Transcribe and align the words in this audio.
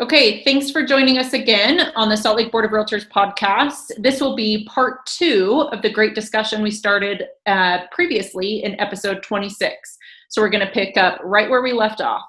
Okay, 0.00 0.44
thanks 0.44 0.70
for 0.70 0.86
joining 0.86 1.18
us 1.18 1.32
again 1.32 1.90
on 1.96 2.08
the 2.08 2.16
Salt 2.16 2.36
Lake 2.36 2.52
Board 2.52 2.64
of 2.64 2.70
Realtors 2.70 3.08
podcast. 3.08 3.90
This 3.98 4.20
will 4.20 4.36
be 4.36 4.64
part 4.66 5.04
two 5.06 5.68
of 5.72 5.82
the 5.82 5.90
great 5.90 6.14
discussion 6.14 6.62
we 6.62 6.70
started 6.70 7.24
uh, 7.46 7.78
previously 7.90 8.62
in 8.62 8.78
episode 8.78 9.24
26. 9.24 9.98
So 10.28 10.40
we're 10.40 10.50
going 10.50 10.64
to 10.64 10.72
pick 10.72 10.96
up 10.96 11.20
right 11.24 11.50
where 11.50 11.62
we 11.62 11.72
left 11.72 12.00
off. 12.00 12.22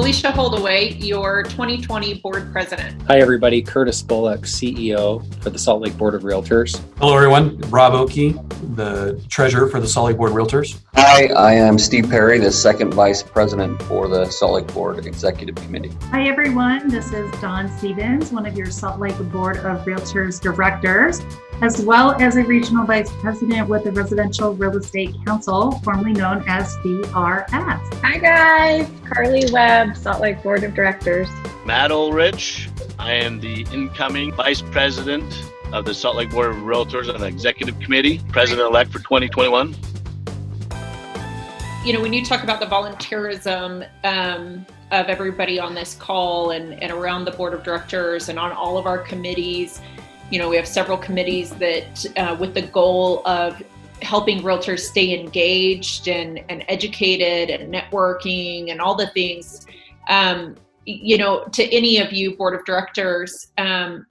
Alicia 0.00 0.32
Holdaway, 0.32 0.94
your 0.94 1.42
2020 1.42 2.14
board 2.20 2.50
president. 2.52 3.02
Hi, 3.02 3.18
everybody. 3.18 3.60
Curtis 3.60 4.00
Bullock, 4.00 4.40
CEO 4.40 5.22
for 5.42 5.50
the 5.50 5.58
Salt 5.58 5.82
Lake 5.82 5.96
Board 5.98 6.14
of 6.14 6.22
Realtors. 6.22 6.80
Hello, 6.98 7.14
everyone. 7.14 7.60
Rob 7.68 7.92
Oakey, 7.92 8.32
the 8.76 9.22
treasurer 9.28 9.68
for 9.68 9.78
the 9.78 9.86
Salt 9.86 10.06
Lake 10.06 10.16
Board 10.16 10.30
of 10.30 10.38
Realtors. 10.38 10.80
Hi, 10.94 11.26
I 11.26 11.52
am 11.52 11.78
Steve 11.78 12.08
Perry, 12.08 12.38
the 12.38 12.50
second 12.50 12.94
vice 12.94 13.22
president 13.22 13.80
for 13.82 14.08
the 14.08 14.24
Salt 14.30 14.52
Lake 14.54 14.72
Board 14.72 15.04
Executive 15.06 15.54
Committee. 15.56 15.92
Hi, 16.04 16.26
everyone. 16.26 16.88
This 16.88 17.12
is 17.12 17.30
Don 17.42 17.68
Stevens, 17.76 18.32
one 18.32 18.46
of 18.46 18.56
your 18.56 18.70
Salt 18.70 19.00
Lake 19.00 19.18
Board 19.30 19.58
of 19.58 19.84
Realtors 19.84 20.40
directors 20.40 21.20
as 21.62 21.82
well 21.82 22.12
as 22.20 22.36
a 22.36 22.44
regional 22.44 22.86
vice 22.86 23.12
president 23.20 23.68
with 23.68 23.84
the 23.84 23.92
Residential 23.92 24.54
Real 24.54 24.76
Estate 24.78 25.14
Council, 25.26 25.72
formerly 25.80 26.12
known 26.12 26.42
as 26.46 26.74
CRS. 26.78 27.50
Hi, 27.50 28.18
guys. 28.18 28.90
Carly 29.04 29.44
Webb, 29.52 29.96
Salt 29.96 30.22
Lake 30.22 30.42
Board 30.42 30.64
of 30.64 30.74
Directors. 30.74 31.28
Matt 31.66 31.90
Ulrich. 31.90 32.68
I 32.98 33.12
am 33.12 33.40
the 33.40 33.66
incoming 33.72 34.32
vice 34.32 34.62
president 34.62 35.42
of 35.72 35.84
the 35.84 35.92
Salt 35.94 36.16
Lake 36.16 36.30
Board 36.30 36.50
of 36.50 36.56
Realtors 36.56 37.12
on 37.12 37.20
the 37.20 37.26
executive 37.26 37.78
committee, 37.78 38.20
president 38.28 38.66
elect 38.66 38.90
for 38.90 38.98
2021. 38.98 39.74
You 41.84 41.92
know, 41.92 42.00
when 42.00 42.12
you 42.12 42.24
talk 42.24 42.42
about 42.42 42.60
the 42.60 42.66
volunteerism, 42.66 43.88
um, 44.04 44.66
of 44.92 45.06
everybody 45.06 45.60
on 45.60 45.72
this 45.74 45.94
call 45.94 46.50
and, 46.50 46.74
and 46.82 46.90
around 46.90 47.24
the 47.24 47.30
board 47.30 47.54
of 47.54 47.62
directors 47.62 48.28
and 48.28 48.38
on 48.38 48.50
all 48.50 48.76
of 48.76 48.86
our 48.86 48.98
committees 48.98 49.80
you 50.30 50.38
know, 50.38 50.48
we 50.48 50.56
have 50.56 50.66
several 50.66 50.96
committees 50.96 51.50
that, 51.50 52.06
uh, 52.16 52.36
with 52.38 52.54
the 52.54 52.62
goal 52.62 53.26
of 53.26 53.62
helping 54.02 54.40
realtors 54.42 54.80
stay 54.80 55.18
engaged 55.18 56.08
and, 56.08 56.42
and 56.48 56.64
educated 56.68 57.50
and 57.50 57.72
networking 57.72 58.70
and 58.70 58.80
all 58.80 58.94
the 58.94 59.08
things. 59.08 59.66
Um, 60.08 60.56
you 60.86 61.18
know, 61.18 61.44
to 61.52 61.64
any 61.64 61.98
of 61.98 62.12
you 62.12 62.36
board 62.36 62.54
of 62.54 62.64
directors, 62.64 63.48
um, 63.58 64.06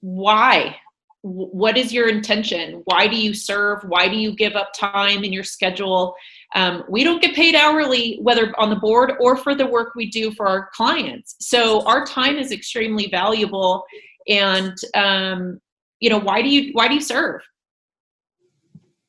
why? 0.00 0.76
What 1.24 1.76
is 1.76 1.92
your 1.92 2.08
intention? 2.08 2.82
Why 2.86 3.06
do 3.06 3.16
you 3.16 3.32
serve? 3.32 3.84
Why 3.84 4.08
do 4.08 4.16
you 4.16 4.34
give 4.34 4.54
up 4.54 4.72
time 4.74 5.22
in 5.22 5.32
your 5.32 5.44
schedule? 5.44 6.16
Um, 6.56 6.82
we 6.88 7.04
don't 7.04 7.22
get 7.22 7.36
paid 7.36 7.54
hourly, 7.54 8.18
whether 8.20 8.52
on 8.58 8.70
the 8.70 8.76
board 8.76 9.12
or 9.20 9.36
for 9.36 9.54
the 9.54 9.66
work 9.66 9.94
we 9.94 10.10
do 10.10 10.32
for 10.32 10.48
our 10.48 10.70
clients. 10.74 11.36
So 11.38 11.86
our 11.86 12.04
time 12.04 12.38
is 12.38 12.50
extremely 12.50 13.08
valuable 13.08 13.84
and 14.28 14.76
um, 14.94 15.60
you 16.00 16.10
know 16.10 16.18
why 16.18 16.42
do 16.42 16.48
you 16.48 16.72
why 16.72 16.88
do 16.88 16.94
you 16.94 17.00
serve? 17.00 17.42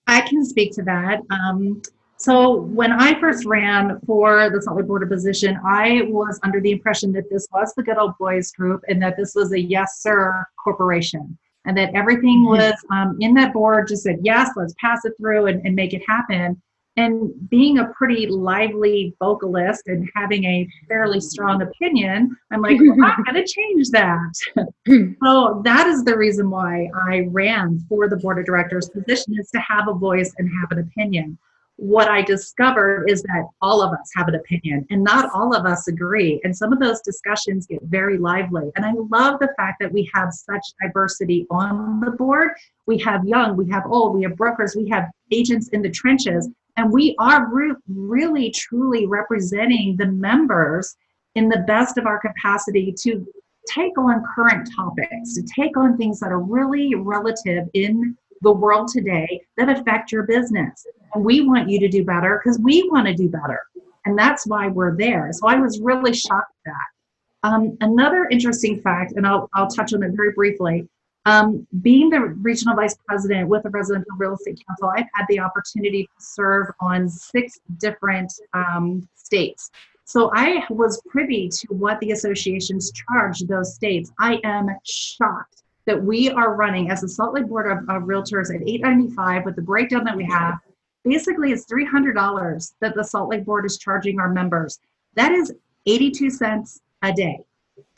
I 0.08 0.22
can 0.22 0.44
speak 0.46 0.74
to 0.74 0.84
that. 0.84 1.22
Um, 1.30 1.82
so 2.24 2.62
when 2.62 2.92
i 2.92 3.20
first 3.20 3.46
ran 3.46 4.00
for 4.06 4.50
the 4.50 4.62
salt 4.62 4.78
lake 4.78 4.88
board 4.88 5.04
of 5.04 5.10
position 5.10 5.60
i 5.66 6.04
was 6.08 6.40
under 6.44 6.62
the 6.62 6.72
impression 6.72 7.12
that 7.12 7.30
this 7.30 7.48
was 7.52 7.74
the 7.76 7.84
good 7.84 7.98
old 7.98 8.14
boys 8.18 8.52
group 8.52 8.82
and 8.88 9.02
that 9.02 9.18
this 9.18 9.34
was 9.36 9.52
a 9.52 9.60
yes 9.60 10.02
sir 10.02 10.46
corporation 10.64 11.38
and 11.66 11.78
that 11.78 11.94
everything 11.94 12.46
mm-hmm. 12.46 12.58
was 12.58 12.74
um, 12.92 13.18
in 13.20 13.34
that 13.34 13.52
board 13.52 13.88
just 13.88 14.04
said 14.04 14.20
yes 14.22 14.50
let's 14.56 14.74
pass 14.80 15.04
it 15.04 15.14
through 15.18 15.48
and, 15.48 15.66
and 15.66 15.76
make 15.76 15.94
it 15.94 16.02
happen 16.08 16.60
and 16.96 17.32
being 17.50 17.80
a 17.80 17.88
pretty 17.98 18.28
lively 18.28 19.16
vocalist 19.20 19.84
and 19.88 20.08
having 20.16 20.44
a 20.46 20.68
fairly 20.88 21.20
strong 21.20 21.62
opinion, 21.62 22.36
I'm 22.52 22.62
like, 22.62 22.78
well, 22.80 23.12
I'm 23.18 23.24
going 23.24 23.44
to 23.44 23.52
change 23.52 23.90
that. 23.90 24.34
so 25.24 25.62
that 25.66 25.88
is 25.88 26.04
the 26.04 26.18
reason 26.18 26.50
why 26.50 26.90
I 27.10 27.28
ran 27.32 27.80
for 27.90 28.08
the 28.08 28.18
board 28.18 28.40
of 28.40 28.46
directors 28.46 28.90
position 28.90 29.34
is 29.40 29.50
to 29.52 29.60
have 29.60 29.88
a 29.88 29.94
voice 29.94 30.34
and 30.38 30.50
have 30.62 30.78
an 30.78 30.84
opinion. 30.84 31.38
What 31.78 32.08
I 32.08 32.22
discovered 32.22 33.10
is 33.10 33.24
that 33.24 33.48
all 33.60 33.82
of 33.82 33.92
us 33.94 34.12
have 34.16 34.28
an 34.28 34.36
opinion 34.36 34.86
and 34.92 35.04
not 35.04 35.32
all 35.34 35.56
of 35.56 35.66
us 35.66 35.88
agree. 35.88 36.40
And 36.44 36.56
some 36.56 36.72
of 36.72 36.80
those 36.80 37.02
discussions 37.02 37.66
get 37.66 37.82
very 37.86 38.20
lively. 38.20 38.72
And 38.76 38.86
I 38.86 38.94
love 39.10 39.40
the 39.40 39.50
fact 39.58 39.78
that 39.80 39.92
we 39.92 40.08
have 40.14 40.32
such 40.32 40.62
diversity 40.80 41.48
on 41.50 42.02
the 42.02 42.12
board. 42.12 42.52
We 42.86 43.00
have 43.00 43.26
young, 43.26 43.58
we 43.58 43.68
have 43.72 43.86
old, 43.88 44.16
we 44.16 44.22
have 44.22 44.36
brokers, 44.36 44.76
we 44.76 44.88
have 44.90 45.10
agents 45.32 45.70
in 45.70 45.82
the 45.82 45.90
trenches 45.90 46.48
and 46.78 46.92
we 46.92 47.16
are 47.20 47.48
re- 47.54 47.76
really, 47.88 48.50
truly 48.52 49.06
representing 49.06 49.96
the 49.98 50.08
members 50.08 50.96
in 51.36 51.50
the 51.50 51.64
best 51.68 51.98
of 51.98 52.06
our 52.06 52.20
capacity 52.20 52.94
to 53.00 53.26
take 53.68 53.98
on 53.98 54.24
current 54.36 54.70
topics, 54.76 55.36
to 55.36 55.44
take 55.44 55.78
on 55.78 55.98
things 55.98 56.20
that 56.20 56.32
are 56.32 56.42
really 56.42 56.96
relative 56.96 57.68
in 57.74 58.18
the 58.42 58.52
world 58.52 58.90
today 58.90 59.42
that 59.58 59.70
affect 59.70 60.12
your 60.12 60.24
business. 60.24 60.86
And 61.14 61.24
we 61.24 61.42
want 61.42 61.70
you 61.70 61.80
to 61.80 61.88
do 61.88 62.04
better 62.04 62.42
because 62.44 62.60
we 62.60 62.88
want 62.92 63.08
to 63.08 63.14
do 63.14 63.30
better. 63.30 63.60
And 64.06 64.18
that's 64.18 64.46
why 64.46 64.68
we're 64.68 64.98
there. 64.98 65.30
So 65.32 65.48
I 65.48 65.56
was 65.56 65.80
really 65.80 66.14
shocked 66.14 66.52
at 66.68 66.74
that. 66.74 67.50
Um, 67.50 67.78
another 67.82 68.26
interesting 68.26 68.82
fact, 68.82 69.14
and 69.16 69.26
I'll, 69.26 69.50
I'll 69.54 69.68
touch 69.68 69.94
on 69.94 70.04
it 70.04 70.12
very 70.14 70.34
briefly, 70.34 70.88
um, 71.26 71.66
being 71.82 72.10
the 72.10 72.20
regional 72.20 72.76
vice 72.76 72.98
president 73.08 73.48
with 73.48 73.64
the 73.64 73.70
Residential 73.70 74.16
Real 74.18 74.34
Estate 74.34 74.62
Council, 74.68 74.92
I've 74.96 75.08
had 75.14 75.26
the 75.30 75.40
opportunity 75.40 76.04
to 76.04 76.24
serve 76.24 76.68
on 76.82 77.08
six 77.08 77.60
different 77.78 78.34
um, 78.54 79.08
states. 79.16 79.72
So 80.06 80.32
I 80.34 80.66
was 80.70 81.02
privy 81.08 81.48
to 81.48 81.68
what 81.70 82.00
the 82.02 82.12
associations 82.12 82.92
charge 82.92 83.40
those 83.42 83.74
states. 83.74 84.12
I 84.20 84.40
am 84.44 84.68
shocked 84.84 85.64
that 85.86 86.02
we 86.02 86.30
are 86.30 86.56
running 86.56 86.90
as 86.92 87.04
a 87.04 87.08
Salt 87.08 87.34
Lake 87.34 87.48
Board 87.48 87.72
of, 87.72 87.78
of 87.90 88.04
Realtors 88.04 88.54
at 88.54 88.68
895 88.68 89.46
with 89.46 89.56
the 89.56 89.62
breakdown 89.62 90.04
that 90.04 90.16
we 90.16 90.26
have. 90.26 90.60
Basically, 91.06 91.52
it's 91.52 91.66
$300 91.66 92.74
that 92.80 92.96
the 92.96 93.04
Salt 93.04 93.30
Lake 93.30 93.46
Board 93.46 93.66
is 93.66 93.78
charging 93.78 94.20
our 94.20 94.30
members. 94.30 94.80
That 95.16 95.32
is 95.32 95.54
82 95.86 96.30
cents 96.30 96.82
a 97.02 97.12
day. 97.12 97.46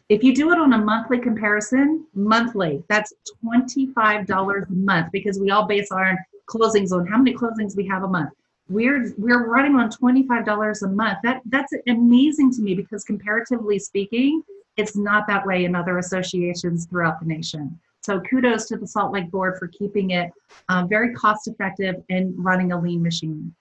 If 0.08 0.24
you 0.24 0.36
do 0.36 0.52
it 0.52 0.60
on 0.60 0.74
a 0.74 0.78
monthly 0.78 1.18
comparison, 1.18 2.06
monthly, 2.14 2.84
that's 2.90 3.12
$25 3.44 4.70
a 4.70 4.72
month 4.72 5.12
because 5.12 5.40
we 5.40 5.50
all 5.50 5.66
base 5.66 5.92
our 5.92 6.16
closings 6.48 6.92
on 6.92 7.08
how 7.08 7.18
many 7.18 7.36
closings 7.36 7.76
we 7.76 7.88
have 7.88 8.04
a 8.04 8.08
month. 8.08 8.30
We're 8.70 9.14
we're 9.18 9.48
running 9.48 9.76
on 9.76 9.90
$25 9.90 10.82
a 10.84 10.88
month. 10.90 11.18
That 11.24 11.42
that's 11.46 11.74
amazing 11.88 12.52
to 12.54 12.62
me 12.62 12.76
because 12.76 13.04
comparatively 13.04 13.80
speaking, 13.80 14.44
it's 14.78 14.96
not 14.96 15.26
that 15.28 15.46
way 15.46 15.66
in 15.66 15.76
other 15.76 15.98
associations 15.98 16.86
throughout 16.86 17.20
the 17.20 17.26
nation. 17.26 17.80
So 18.02 18.20
kudos 18.22 18.66
to 18.66 18.78
the 18.78 18.88
Salt 18.88 19.12
Lake 19.12 19.32
Board 19.32 19.58
for 19.58 19.68
keeping 19.68 20.12
it 20.12 20.32
um, 20.70 20.88
very 20.88 21.16
cost 21.16 21.48
effective 21.48 21.96
and 22.12 22.34
running 22.38 22.72
a 22.72 22.80
lean 22.80 23.02
machine 23.02 23.56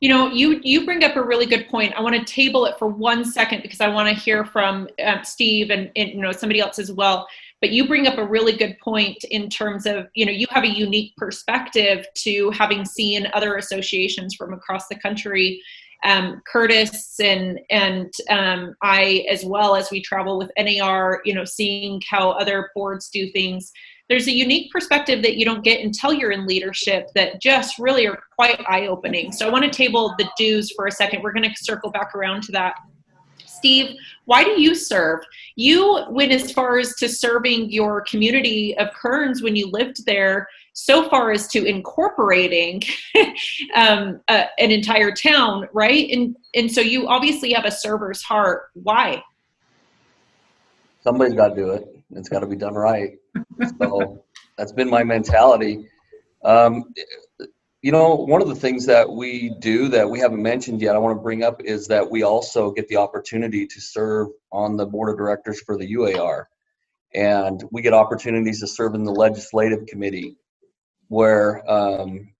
you 0.00 0.08
know 0.08 0.28
you 0.28 0.60
you 0.62 0.84
bring 0.84 1.02
up 1.02 1.16
a 1.16 1.22
really 1.22 1.46
good 1.46 1.68
point. 1.68 1.92
I 1.96 2.00
want 2.00 2.14
to 2.14 2.24
table 2.24 2.66
it 2.66 2.78
for 2.78 2.86
one 2.86 3.24
second 3.24 3.62
because 3.62 3.80
i 3.80 3.88
want 3.88 4.08
to 4.08 4.14
hear 4.14 4.44
from 4.44 4.88
um, 5.04 5.24
steve 5.24 5.70
and, 5.70 5.90
and 5.96 6.10
you 6.10 6.20
know 6.20 6.32
somebody 6.32 6.60
else 6.60 6.78
as 6.78 6.92
well. 6.92 7.26
But 7.60 7.70
you 7.70 7.88
bring 7.88 8.06
up 8.06 8.18
a 8.18 8.24
really 8.24 8.56
good 8.56 8.78
point 8.78 9.24
in 9.30 9.50
terms 9.50 9.86
of 9.86 10.06
you 10.14 10.24
know 10.24 10.32
you 10.32 10.46
have 10.50 10.64
a 10.64 10.68
unique 10.68 11.16
perspective 11.16 12.06
to 12.18 12.50
having 12.50 12.84
seen 12.84 13.26
other 13.34 13.56
associations 13.56 14.34
from 14.34 14.52
across 14.52 14.88
the 14.88 14.98
country. 14.98 15.60
Um, 16.04 16.42
curtis 16.46 17.18
and 17.18 17.58
and 17.70 18.12
um, 18.30 18.76
i 18.82 19.26
as 19.28 19.44
well 19.44 19.74
as 19.74 19.90
we 19.90 20.00
travel 20.00 20.38
with 20.38 20.48
nar 20.56 21.20
you 21.24 21.34
know 21.34 21.44
seeing 21.44 22.00
how 22.08 22.30
other 22.30 22.70
boards 22.72 23.08
do 23.08 23.28
things 23.32 23.72
there's 24.08 24.26
a 24.26 24.32
unique 24.32 24.72
perspective 24.72 25.22
that 25.22 25.36
you 25.36 25.44
don't 25.44 25.62
get 25.62 25.80
until 25.80 26.12
you're 26.12 26.30
in 26.30 26.46
leadership 26.46 27.08
that 27.14 27.40
just 27.42 27.78
really 27.78 28.06
are 28.06 28.22
quite 28.34 28.60
eye 28.66 28.86
opening. 28.86 29.32
So 29.32 29.46
I 29.46 29.50
want 29.50 29.64
to 29.64 29.70
table 29.70 30.14
the 30.18 30.28
dues 30.36 30.72
for 30.74 30.86
a 30.86 30.92
second. 30.92 31.22
We're 31.22 31.32
going 31.32 31.48
to 31.48 31.54
circle 31.56 31.90
back 31.90 32.14
around 32.14 32.42
to 32.44 32.52
that. 32.52 32.76
Steve, 33.44 33.96
why 34.24 34.44
do 34.44 34.60
you 34.60 34.74
serve? 34.74 35.20
You 35.56 36.04
went 36.10 36.32
as 36.32 36.52
far 36.52 36.78
as 36.78 36.94
to 36.96 37.08
serving 37.08 37.70
your 37.70 38.02
community 38.02 38.76
of 38.78 38.92
Kearns 38.94 39.42
when 39.42 39.56
you 39.56 39.68
lived 39.70 40.06
there, 40.06 40.48
so 40.74 41.08
far 41.08 41.32
as 41.32 41.48
to 41.48 41.64
incorporating 41.64 42.80
um, 43.74 44.20
an 44.28 44.46
entire 44.58 45.10
town, 45.10 45.68
right? 45.72 46.08
And 46.10 46.36
and 46.54 46.70
so 46.70 46.80
you 46.80 47.08
obviously 47.08 47.52
have 47.52 47.64
a 47.64 47.70
server's 47.70 48.22
heart. 48.22 48.70
Why? 48.74 49.22
Somebody's 51.02 51.34
got 51.34 51.48
to 51.48 51.54
do 51.56 51.70
it. 51.70 51.84
It's 52.12 52.28
got 52.28 52.40
to 52.40 52.46
be 52.46 52.56
done 52.56 52.74
right. 52.74 53.18
So 53.80 54.24
that's 54.56 54.72
been 54.72 54.90
my 54.90 55.04
mentality. 55.04 55.86
Um, 56.44 56.92
you 57.82 57.92
know, 57.92 58.14
one 58.14 58.42
of 58.42 58.48
the 58.48 58.54
things 58.54 58.86
that 58.86 59.08
we 59.08 59.54
do 59.60 59.88
that 59.88 60.08
we 60.08 60.18
haven't 60.18 60.42
mentioned 60.42 60.80
yet, 60.80 60.96
I 60.96 60.98
want 60.98 61.16
to 61.16 61.22
bring 61.22 61.44
up 61.44 61.62
is 61.62 61.86
that 61.88 62.10
we 62.10 62.22
also 62.22 62.72
get 62.72 62.88
the 62.88 62.96
opportunity 62.96 63.66
to 63.66 63.80
serve 63.80 64.28
on 64.50 64.76
the 64.76 64.86
board 64.86 65.10
of 65.10 65.16
directors 65.16 65.60
for 65.60 65.76
the 65.76 65.92
UAR. 65.94 66.44
And 67.14 67.62
we 67.70 67.82
get 67.82 67.94
opportunities 67.94 68.60
to 68.60 68.66
serve 68.66 68.94
in 68.94 69.04
the 69.04 69.12
legislative 69.12 69.86
committee 69.86 70.36
where 71.08 71.68
um, 71.70 72.32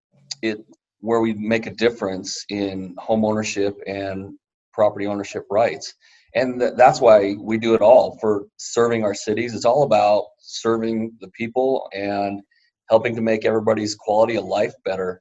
it 0.43 0.59
where 1.01 1.21
we 1.21 1.33
make 1.35 1.67
a 1.67 1.71
difference 1.71 2.45
in 2.49 2.95
home 2.99 3.25
ownership 3.25 3.81
and 3.87 4.37
property 4.73 5.07
ownership 5.07 5.47
rights. 5.51 5.95
And 6.35 6.61
th- 6.61 6.75
that's 6.77 7.01
why 7.01 7.35
we 7.41 7.59
do 7.59 7.75
it 7.75 7.81
all 7.81 8.19
for 8.21 8.47
serving 8.59 9.05
our 9.05 9.15
cities. 9.15 9.55
It's 9.55 9.65
all 9.65 9.83
about 9.83 10.25
serving 10.41 11.17
the 11.21 11.29
people 11.29 11.89
and 11.93 12.41
helping 12.89 13.15
to 13.17 13.23
make 13.23 13.45
everybody's 13.45 13.95
quality 13.95 14.37
of 14.37 14.45
life 14.45 14.75
better 14.85 15.21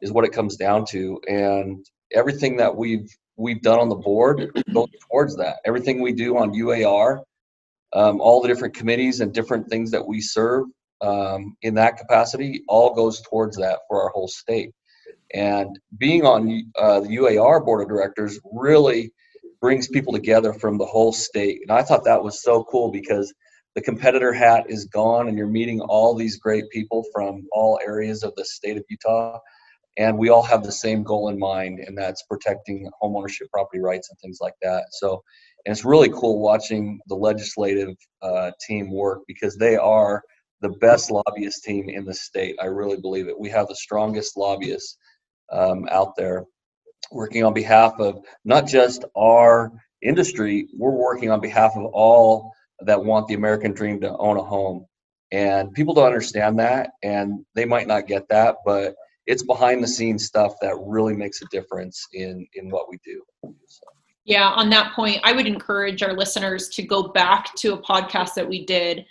is 0.00 0.12
what 0.12 0.24
it 0.24 0.32
comes 0.32 0.56
down 0.56 0.84
to. 0.86 1.20
And 1.28 1.84
everything 2.12 2.56
that 2.58 2.76
we've 2.76 3.08
we've 3.36 3.62
done 3.62 3.80
on 3.80 3.88
the 3.88 3.96
board 3.96 4.50
goes 4.72 4.88
towards 5.10 5.36
that. 5.36 5.56
Everything 5.64 6.00
we 6.00 6.12
do 6.12 6.38
on 6.38 6.52
UAR, 6.54 7.22
um, 7.92 8.20
all 8.20 8.40
the 8.40 8.48
different 8.48 8.74
committees 8.74 9.20
and 9.20 9.32
different 9.32 9.68
things 9.68 9.90
that 9.90 10.06
we 10.06 10.20
serve 10.20 10.66
um, 11.00 11.56
in 11.62 11.74
that 11.74 11.96
capacity, 11.96 12.62
all 12.68 12.94
goes 12.94 13.20
towards 13.22 13.56
that 13.56 13.80
for 13.88 14.02
our 14.02 14.10
whole 14.10 14.28
state. 14.28 14.70
And 15.32 15.76
being 15.98 16.24
on 16.24 16.70
uh, 16.78 17.00
the 17.00 17.08
UAR 17.08 17.64
board 17.64 17.82
of 17.82 17.88
directors 17.88 18.38
really 18.52 19.12
brings 19.64 19.88
people 19.88 20.12
together 20.12 20.52
from 20.52 20.76
the 20.76 20.84
whole 20.84 21.10
state. 21.10 21.60
And 21.62 21.72
I 21.72 21.80
thought 21.80 22.04
that 22.04 22.22
was 22.22 22.42
so 22.42 22.64
cool 22.64 22.90
because 22.92 23.32
the 23.74 23.80
competitor 23.80 24.30
hat 24.30 24.66
is 24.68 24.84
gone 24.84 25.26
and 25.26 25.38
you're 25.38 25.46
meeting 25.46 25.80
all 25.80 26.14
these 26.14 26.36
great 26.36 26.68
people 26.68 27.02
from 27.14 27.46
all 27.50 27.80
areas 27.82 28.22
of 28.24 28.34
the 28.36 28.44
state 28.44 28.76
of 28.76 28.84
Utah. 28.90 29.38
And 29.96 30.18
we 30.18 30.28
all 30.28 30.42
have 30.42 30.64
the 30.64 30.70
same 30.70 31.02
goal 31.02 31.30
in 31.30 31.38
mind 31.38 31.78
and 31.78 31.96
that's 31.96 32.24
protecting 32.24 32.90
homeownership 33.02 33.48
property 33.50 33.80
rights 33.80 34.10
and 34.10 34.18
things 34.18 34.36
like 34.42 34.52
that. 34.60 34.84
So 34.90 35.22
and 35.64 35.72
it's 35.72 35.82
really 35.82 36.10
cool 36.10 36.42
watching 36.42 37.00
the 37.06 37.16
legislative 37.16 37.96
uh, 38.20 38.50
team 38.66 38.92
work 38.92 39.20
because 39.26 39.56
they 39.56 39.76
are 39.76 40.22
the 40.60 40.74
best 40.82 41.10
lobbyist 41.10 41.64
team 41.64 41.88
in 41.88 42.04
the 42.04 42.12
state. 42.12 42.56
I 42.60 42.66
really 42.66 43.00
believe 43.00 43.28
it. 43.28 43.40
We 43.40 43.48
have 43.48 43.68
the 43.68 43.76
strongest 43.76 44.36
lobbyists 44.36 44.98
um, 45.50 45.88
out 45.90 46.16
there 46.18 46.44
working 47.10 47.44
on 47.44 47.52
behalf 47.52 47.94
of 47.98 48.24
not 48.44 48.66
just 48.66 49.04
our 49.16 49.72
industry 50.02 50.68
we're 50.76 50.90
working 50.90 51.30
on 51.30 51.40
behalf 51.40 51.72
of 51.76 51.84
all 51.92 52.52
that 52.80 53.02
want 53.02 53.26
the 53.28 53.34
american 53.34 53.72
dream 53.72 54.00
to 54.00 54.16
own 54.18 54.36
a 54.36 54.42
home 54.42 54.84
and 55.32 55.72
people 55.72 55.94
don't 55.94 56.06
understand 56.06 56.58
that 56.58 56.90
and 57.02 57.44
they 57.54 57.64
might 57.64 57.86
not 57.86 58.06
get 58.06 58.28
that 58.28 58.56
but 58.64 58.94
it's 59.26 59.42
behind 59.42 59.82
the 59.82 59.88
scenes 59.88 60.24
stuff 60.24 60.54
that 60.60 60.74
really 60.80 61.14
makes 61.14 61.40
a 61.42 61.46
difference 61.46 62.06
in 62.12 62.46
in 62.54 62.70
what 62.70 62.88
we 62.90 62.98
do. 63.04 63.22
So. 63.42 63.86
Yeah, 64.24 64.48
on 64.48 64.70
that 64.70 64.94
point, 64.94 65.20
I 65.22 65.32
would 65.32 65.46
encourage 65.46 66.02
our 66.02 66.14
listeners 66.14 66.68
to 66.70 66.82
go 66.82 67.08
back 67.08 67.54
to 67.56 67.74
a 67.74 67.82
podcast 67.82 68.34
that 68.34 68.48
we 68.48 68.64
did 68.64 69.04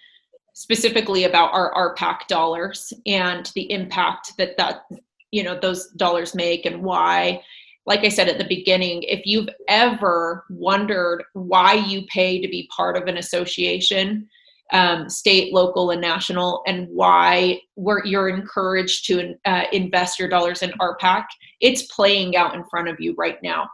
specifically 0.53 1.23
about 1.23 1.51
our 1.53 1.95
RPAC 1.95 2.27
dollars 2.27 2.93
and 3.05 3.51
the 3.55 3.71
impact 3.71 4.33
that 4.37 4.57
that 4.57 4.83
you 5.31 5.43
know 5.43 5.59
those 5.59 5.89
dollars 5.91 6.35
make 6.35 6.65
and 6.65 6.83
why 6.83 7.41
like 7.85 8.01
I 8.01 8.09
said 8.09 8.29
at 8.29 8.37
the 8.37 8.45
beginning, 8.45 9.03
if 9.03 9.25
you've 9.25 9.49
ever 9.67 10.45
wondered 10.49 11.23
why 11.33 11.73
you 11.73 12.05
pay 12.07 12.41
to 12.41 12.47
be 12.47 12.69
part 12.75 12.95
of 12.95 13.07
an 13.07 13.17
association, 13.17 14.27
um, 14.71 15.09
state, 15.09 15.53
local, 15.53 15.91
and 15.91 16.01
national, 16.01 16.63
and 16.65 16.87
why 16.89 17.59
you're 18.05 18.29
encouraged 18.29 19.05
to 19.07 19.35
uh, 19.45 19.63
invest 19.71 20.17
your 20.17 20.29
dollars 20.29 20.61
in 20.61 20.71
RPAC. 20.81 21.25
It's 21.59 21.83
playing 21.83 22.35
out 22.37 22.55
in 22.55 22.63
front 22.69 22.87
of 22.87 22.95
you 22.99 23.13
right 23.17 23.37
now. 23.43 23.69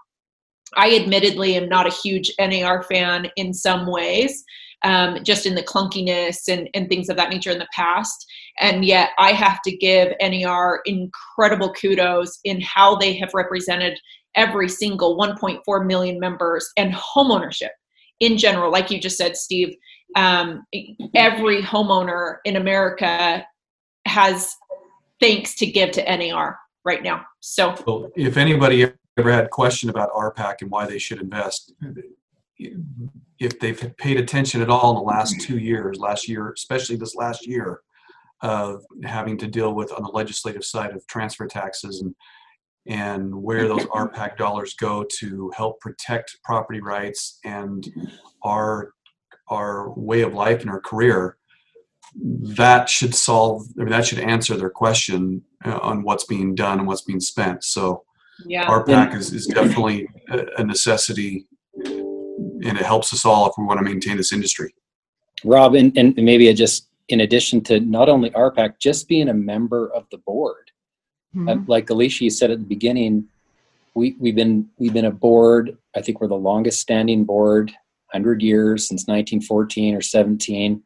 I 0.76 0.96
admittedly 0.96 1.56
am 1.56 1.70
not 1.70 1.88
a 1.88 1.96
huge 2.04 2.32
NAR 2.40 2.84
fan 2.84 3.30
in 3.36 3.54
some 3.54 3.88
ways, 3.88 4.44
um, 4.84 5.24
just 5.24 5.46
in 5.46 5.56
the 5.56 5.64
clunkiness 5.64 6.48
and, 6.48 6.70
and 6.74 6.90
things 6.90 7.10
of 7.10 7.18
that 7.18 7.30
nature 7.30 7.52
in 7.52 7.60
the 7.60 7.68
past. 7.74 8.26
And 8.60 8.86
yet, 8.86 9.10
I 9.18 9.32
have 9.32 9.62
to 9.64 9.76
give 9.76 10.14
NAR 10.22 10.82
incredible 10.86 11.74
kudos 11.74 12.40
in 12.44 12.62
how 12.62 12.96
they 12.96 13.14
have 13.18 13.34
represented 13.34 14.00
every 14.36 14.70
single 14.70 15.18
1.4 15.18 15.86
million 15.86 16.20
members 16.20 16.70
and 16.78 16.94
homeownership 16.94 17.70
in 18.20 18.38
general. 18.38 18.72
Like 18.72 18.92
you 18.92 19.00
just 19.00 19.18
said, 19.18 19.36
Steve, 19.36 19.76
um, 20.16 20.66
every 21.16 21.62
homeowner 21.62 22.38
in 22.46 22.56
America 22.56 23.46
has 24.06 24.56
thanks 25.20 25.56
to 25.56 25.66
give 25.66 25.92
to 25.92 26.18
NAR 26.18 26.58
right 26.86 27.04
now. 27.04 27.26
So, 27.42 27.76
well, 27.86 28.10
if 28.16 28.38
anybody 28.38 28.92
ever 29.18 29.32
had 29.32 29.46
a 29.46 29.50
question 29.50 29.90
about 29.90 30.12
RPAC 30.14 30.62
and 30.62 30.72
why 30.72 30.86
they 30.86 30.98
should 30.98 31.22
invest, 31.22 31.74
if 32.60 33.60
they've 33.60 33.96
paid 33.98 34.20
attention 34.20 34.62
at 34.62 34.70
all 34.70 34.92
in 34.92 34.96
the 34.98 35.02
last 35.02 35.40
two 35.42 35.58
years, 35.58 35.98
last 35.98 36.28
year, 36.28 36.52
especially 36.52 36.96
this 36.96 37.16
last 37.16 37.48
year, 37.48 37.82
of 38.42 38.84
having 39.04 39.38
to 39.38 39.48
deal 39.48 39.74
with 39.74 39.92
on 39.92 40.04
the 40.04 40.10
legislative 40.10 40.64
side 40.64 40.92
of 40.92 41.06
transfer 41.08 41.48
taxes 41.48 42.02
and 42.02 42.16
and 42.88 43.36
where 43.36 43.68
those 43.68 43.86
RPAC 43.86 44.38
dollars 44.38 44.74
go 44.74 45.06
to 45.20 45.52
help 45.56 45.80
protect 45.80 46.38
property 46.44 46.80
rights 46.80 47.40
and 47.44 47.88
our 48.44 48.94
our 49.50 49.92
way 49.98 50.22
of 50.22 50.34
life 50.34 50.62
and 50.62 50.70
our 50.70 50.80
career, 50.80 51.38
that 52.16 52.90
should 52.90 53.16
solve, 53.16 53.64
I 53.80 53.84
mean, 53.84 53.90
that 53.90 54.06
should 54.06 54.20
answer 54.20 54.56
their 54.56 54.70
question 54.70 55.44
uh, 55.66 55.80
on 55.82 56.04
what's 56.04 56.26
being 56.26 56.56
done 56.56 56.80
and 56.80 56.88
what's 56.88 57.02
being 57.02 57.20
spent. 57.20 57.64
So 57.64 58.04
yeah. 58.46 58.68
RPAC 58.68 59.16
is, 59.16 59.34
is 59.34 59.48
definitely 59.48 60.08
a 60.30 60.64
necessity 60.64 61.48
and 62.64 62.78
it 62.78 62.86
helps 62.86 63.14
us 63.14 63.26
all 63.26 63.48
if 63.48 63.54
we 63.58 63.66
want 63.66 63.80
to 63.80 63.84
maintain 63.84 64.18
this 64.18 64.34
industry. 64.34 64.74
Rob, 65.44 65.76
and, 65.76 65.98
and 65.98 66.16
maybe 66.18 66.52
just 66.54 66.90
in 67.08 67.22
addition 67.22 67.62
to 67.62 67.80
not 67.80 68.10
only 68.10 68.30
RPAC, 68.32 68.80
just 68.80 69.08
being 69.08 69.30
a 69.30 69.34
member 69.34 69.92
of 69.94 70.06
the 70.12 70.18
board. 70.20 70.72
Mm-hmm. 71.36 71.50
Uh, 71.50 71.56
like 71.68 71.90
Alicia 71.90 72.30
said 72.30 72.52
at 72.52 72.60
the 72.60 72.66
beginning, 72.66 73.26
we, 73.96 74.16
we've 74.20 74.36
been 74.36 74.70
we've 74.78 74.94
been 74.94 75.06
a 75.06 75.12
board. 75.12 75.78
I 75.96 76.02
think 76.02 76.22
we're 76.22 76.28
the 76.28 76.36
longest 76.36 76.80
standing 76.80 77.26
board 77.26 77.72
100 78.12 78.42
years 78.42 78.88
since 78.88 79.02
1914 79.08 79.96
or 79.96 80.02
17, 80.02 80.82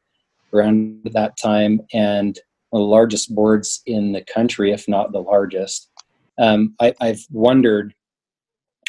around 0.53 1.09
that 1.13 1.37
time, 1.37 1.81
and 1.93 2.37
one 2.69 2.81
of 2.81 2.85
the 2.85 2.91
largest 2.91 3.33
boards 3.33 3.81
in 3.85 4.11
the 4.11 4.23
country, 4.23 4.71
if 4.71 4.87
not 4.87 5.11
the 5.11 5.21
largest. 5.21 5.89
Um, 6.37 6.75
I, 6.81 6.93
I've 6.99 7.23
wondered 7.29 7.93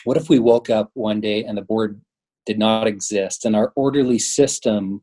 what 0.05 0.17
if 0.17 0.29
we 0.29 0.39
woke 0.39 0.71
up 0.71 0.91
one 0.95 1.21
day 1.21 1.45
and 1.45 1.57
the 1.57 1.63
board 1.63 2.01
did 2.47 2.59
not 2.59 2.87
exist 2.87 3.45
and 3.45 3.57
our 3.57 3.73
orderly 3.77 4.19
system 4.19 5.03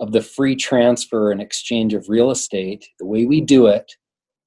of 0.00 0.12
the 0.12 0.22
free 0.22 0.56
transfer 0.56 1.30
and 1.30 1.42
exchange 1.42 1.94
of 1.94 2.08
real 2.08 2.30
estate, 2.30 2.86
the 2.98 3.06
way 3.06 3.26
we 3.26 3.40
do 3.40 3.66
it, 3.66 3.92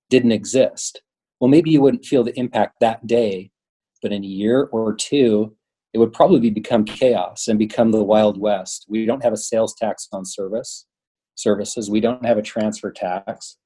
didn't 0.10 0.32
exist. 0.32 1.02
Well, 1.40 1.50
maybe 1.50 1.70
you 1.70 1.82
wouldn't 1.82 2.06
feel 2.06 2.24
the 2.24 2.38
impact 2.38 2.78
that 2.82 3.06
day, 3.06 3.52
but 4.02 4.12
in 4.12 4.24
a 4.24 4.28
year 4.28 4.64
or 4.72 4.94
two, 4.94 5.56
it 5.94 6.00
would 6.00 6.12
probably 6.12 6.50
become 6.50 6.86
chaos 6.86 7.48
and 7.48 7.60
become 7.60 7.92
the 7.92 8.04
wild 8.04 8.40
west. 8.40 8.86
We 8.90 9.06
don't 9.06 9.24
have 9.24 9.34
a 9.34 9.38
sales 9.38 9.76
tax 9.76 10.08
on 10.12 10.26
service 10.26 10.88
services. 11.36 11.90
We 11.90 12.00
don't 12.00 12.26
have 12.26 12.38
a 12.38 12.42
transfer 12.42 12.92
tax. 12.92 13.58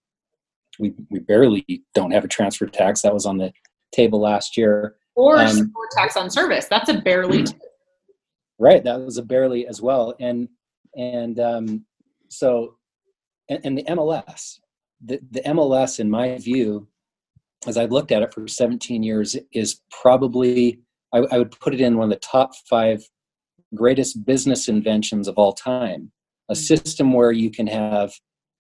We 0.80 0.94
we 1.10 1.20
barely 1.20 1.66
don't 1.96 2.12
have 2.12 2.24
a 2.24 2.28
transfer 2.28 2.66
tax. 2.66 3.02
That 3.02 3.14
was 3.14 3.26
on 3.26 3.38
the 3.38 3.52
table 3.94 4.20
last 4.20 4.58
year. 4.58 4.96
Or 5.16 5.38
um, 5.38 5.74
tax 5.98 6.16
on 6.18 6.30
service. 6.30 6.68
That's 6.70 6.90
a 6.90 7.02
barely. 7.02 7.46
right. 8.60 8.84
That 8.84 9.00
was 9.00 9.18
a 9.18 9.24
barely 9.24 9.68
as 9.68 9.82
well. 9.82 10.16
And 10.20 10.50
and 10.96 11.40
um, 11.40 11.86
so 12.30 12.76
and, 13.50 13.60
and 13.64 13.78
the 13.78 13.84
MLS, 13.84 14.60
the, 15.04 15.20
the 15.32 15.42
MLS, 15.42 16.00
in 16.00 16.10
my 16.10 16.38
view, 16.38 16.88
as 17.66 17.78
I've 17.78 17.92
looked 17.92 18.12
at 18.12 18.22
it 18.22 18.34
for 18.34 18.48
17 18.48 19.04
years, 19.04 19.36
is 19.54 19.82
probably 20.02 20.80
I, 21.14 21.20
I 21.32 21.38
would 21.38 21.52
put 21.60 21.74
it 21.74 21.82
in 21.82 21.98
one 21.98 22.06
of 22.06 22.10
the 22.10 22.28
top 22.28 22.52
five 22.70 23.02
greatest 23.76 24.26
business 24.26 24.68
inventions 24.68 25.28
of 25.28 25.38
all 25.38 25.54
time. 25.54 26.12
A 26.50 26.56
hmm. 26.56 26.60
system 26.60 27.14
where 27.14 27.32
you 27.32 27.52
can 27.52 27.68
have 27.68 28.14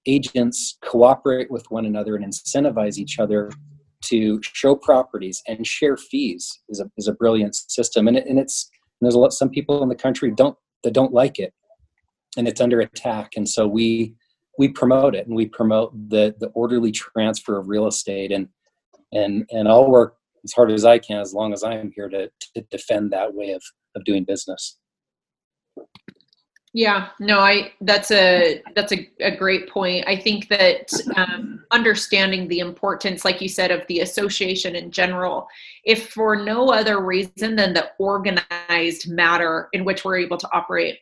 agents 0.06 0.77
cooperate 0.84 1.51
with 1.51 1.70
one 1.70 1.86
another 1.86 2.16
and 2.16 2.25
incentivize 2.25 2.98
each 2.98 3.20
other 3.20 3.51
to 4.06 4.39
show 4.42 4.75
properties 4.75 5.42
and 5.48 5.66
share 5.66 5.98
fees 5.98 6.60
is 6.70 6.80
a, 6.80 6.89
is 6.98 7.08
a 7.08 7.13
brilliant 7.13 7.56
system. 7.56 8.08
And, 8.08 8.16
it, 8.16 8.25
and 8.27 8.39
it's 8.39 8.70
there's 9.01 9.16
a 9.16 9.20
lot 9.20 9.34
some 9.34 9.50
people 9.50 9.84
in 9.84 9.89
the 9.89 9.96
country 9.96 10.32
don't 10.32 10.58
that 10.84 10.94
don't 10.94 11.13
like 11.13 11.39
it, 11.39 11.54
and 12.38 12.48
it's 12.48 12.62
under 12.62 12.80
attack. 12.80 13.32
And 13.36 13.48
so 13.48 13.68
we 13.68 14.16
we 14.58 14.68
promote 14.68 15.16
it 15.16 15.27
and 15.27 15.36
we 15.36 15.46
promote 15.46 15.94
the 16.10 16.36
the 16.39 16.48
orderly 16.48 16.92
transfer 16.92 17.58
of 17.58 17.68
real 17.68 17.88
estate 17.88 18.32
and 18.32 18.48
and 19.12 19.48
and 19.51 19.68
I'll 19.68 19.89
work 19.89 20.16
as 20.44 20.54
hard 20.54 20.72
as 20.72 20.86
I 20.86 21.00
can 21.00 21.20
as 21.20 21.34
long 21.34 21.54
as 21.54 21.63
I'm 21.63 21.92
here 21.96 22.10
to, 22.10 22.30
to 22.56 22.62
defend 22.72 23.12
that 23.12 23.34
way 23.34 23.51
of, 23.51 23.62
of 23.96 24.04
doing 24.06 24.24
business. 24.24 24.77
Yeah, 26.77 27.07
no, 27.19 27.39
I 27.39 27.72
that's 27.81 28.12
a 28.12 28.62
that's 28.75 28.91
a, 28.91 29.10
a 29.19 29.36
great 29.36 29.67
point. 29.67 30.07
I 30.07 30.15
think 30.15 30.48
that 30.50 30.93
um, 31.15 31.65
understanding 31.72 32.48
the 32.48 32.60
importance, 32.60 33.25
like 33.25 33.41
you 33.41 33.50
said, 33.50 33.72
of 33.72 33.81
the 33.88 34.01
association 34.01 34.75
in 34.75 34.91
general, 34.91 35.48
if 35.86 36.12
for 36.12 36.36
no 36.36 36.69
other 36.69 37.03
reason 37.03 37.55
than 37.55 37.74
the 37.74 37.89
organized 37.98 39.10
matter 39.10 39.69
in 39.74 39.86
which 39.86 40.05
we're 40.05 40.19
able 40.19 40.38
to 40.38 40.48
operate, 40.53 41.00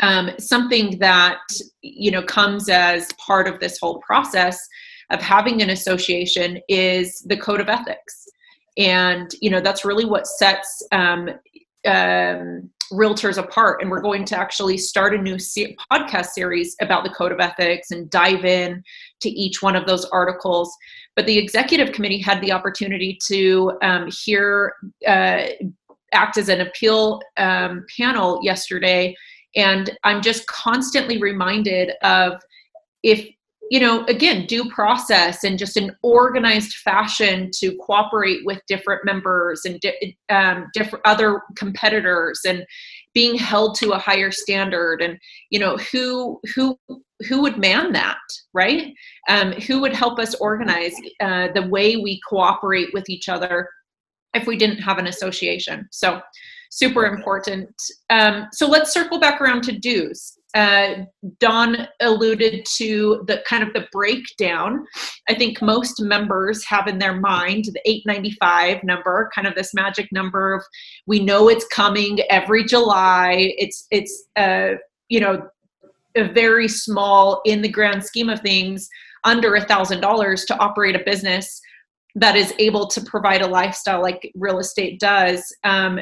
um, 0.00 0.32
something 0.38 0.98
that 0.98 1.40
you 1.80 2.10
know 2.10 2.22
comes 2.22 2.68
as 2.68 3.10
part 3.14 3.48
of 3.48 3.58
this 3.58 3.78
whole 3.78 4.00
process 4.00 4.58
of 5.08 5.22
having 5.22 5.62
an 5.62 5.70
association 5.70 6.60
is 6.68 7.20
the 7.20 7.38
code 7.38 7.62
of 7.62 7.70
ethics 7.70 8.26
and 8.76 9.30
you 9.40 9.48
know 9.48 9.62
that's 9.62 9.82
really 9.82 10.04
what 10.04 10.26
sets 10.26 10.86
um, 10.92 11.30
um, 11.86 12.68
realtors 12.92 13.38
apart 13.38 13.82
and 13.82 13.90
we're 13.90 14.00
going 14.00 14.24
to 14.24 14.36
actually 14.36 14.78
start 14.78 15.14
a 15.14 15.18
new 15.18 15.38
se- 15.38 15.76
podcast 15.90 16.26
series 16.26 16.76
about 16.80 17.04
the 17.04 17.10
code 17.10 17.32
of 17.32 17.40
ethics 17.40 17.90
and 17.90 18.10
dive 18.10 18.44
in 18.44 18.82
to 19.20 19.28
each 19.28 19.62
one 19.62 19.76
of 19.76 19.86
those 19.86 20.04
articles. 20.06 20.74
But 21.14 21.26
the 21.26 21.38
executive 21.38 21.92
committee 21.92 22.20
had 22.20 22.40
the 22.40 22.52
opportunity 22.52 23.18
to 23.26 23.72
um, 23.82 24.10
hear 24.24 24.74
uh, 25.06 25.46
act 26.12 26.38
as 26.38 26.48
an 26.48 26.60
appeal 26.60 27.20
um, 27.36 27.84
panel 27.98 28.40
yesterday. 28.42 29.14
And 29.54 29.96
i'm 30.04 30.20
just 30.20 30.46
constantly 30.48 31.18
reminded 31.18 31.92
of 32.02 32.34
if 33.02 33.28
you 33.70 33.80
know 33.80 34.04
again 34.04 34.46
due 34.46 34.68
process 34.70 35.44
and 35.44 35.58
just 35.58 35.76
an 35.76 35.90
organized 36.02 36.74
fashion 36.76 37.50
to 37.52 37.76
cooperate 37.78 38.40
with 38.44 38.60
different 38.68 39.04
members 39.04 39.64
and 39.64 39.80
di- 39.80 40.16
um, 40.28 40.66
different 40.72 41.04
other 41.06 41.42
competitors 41.56 42.40
and 42.46 42.64
being 43.14 43.36
held 43.36 43.74
to 43.74 43.92
a 43.92 43.98
higher 43.98 44.30
standard 44.30 45.00
and 45.00 45.18
you 45.50 45.58
know 45.58 45.76
who 45.92 46.40
who 46.54 46.78
who 47.28 47.42
would 47.42 47.58
man 47.58 47.92
that 47.92 48.18
right? 48.56 48.94
Um, 49.28 49.52
who 49.52 49.80
would 49.82 49.92
help 49.92 50.18
us 50.18 50.34
organize 50.36 50.94
uh, 51.20 51.48
the 51.54 51.68
way 51.68 51.96
we 51.96 52.18
cooperate 52.28 52.88
with 52.94 53.08
each 53.08 53.28
other 53.28 53.68
if 54.34 54.46
we 54.46 54.56
didn't 54.56 54.78
have 54.78 54.98
an 54.98 55.06
association? 55.06 55.86
So 55.92 56.20
super 56.70 57.04
important. 57.04 57.70
Um, 58.08 58.48
so 58.52 58.66
let's 58.66 58.92
circle 58.92 59.20
back 59.20 59.40
around 59.40 59.62
to 59.64 59.78
dues 59.78 60.38
uh, 60.56 61.04
Don 61.38 61.86
alluded 62.00 62.64
to 62.76 63.22
the 63.26 63.42
kind 63.46 63.62
of 63.62 63.74
the 63.74 63.86
breakdown. 63.92 64.86
I 65.28 65.34
think 65.34 65.60
most 65.60 66.00
members 66.00 66.64
have 66.64 66.86
in 66.86 66.98
their 66.98 67.20
mind 67.20 67.66
the 67.66 67.80
895 67.84 68.82
number, 68.82 69.28
kind 69.34 69.46
of 69.46 69.54
this 69.54 69.74
magic 69.74 70.08
number 70.12 70.54
of 70.54 70.64
we 71.06 71.20
know 71.20 71.50
it's 71.50 71.66
coming 71.66 72.20
every 72.30 72.64
July. 72.64 73.52
It's 73.58 73.86
it's 73.90 74.28
uh, 74.36 74.76
you 75.10 75.20
know 75.20 75.46
a 76.16 76.24
very 76.32 76.68
small 76.68 77.42
in 77.44 77.60
the 77.60 77.68
grand 77.68 78.02
scheme 78.02 78.30
of 78.30 78.40
things, 78.40 78.88
under 79.24 79.56
a 79.56 79.64
thousand 79.66 80.00
dollars 80.00 80.46
to 80.46 80.58
operate 80.58 80.96
a 80.96 81.04
business 81.04 81.60
that 82.14 82.34
is 82.34 82.54
able 82.58 82.86
to 82.86 83.02
provide 83.02 83.42
a 83.42 83.46
lifestyle 83.46 84.00
like 84.00 84.32
real 84.34 84.58
estate 84.58 84.98
does. 85.00 85.44
Um, 85.64 86.00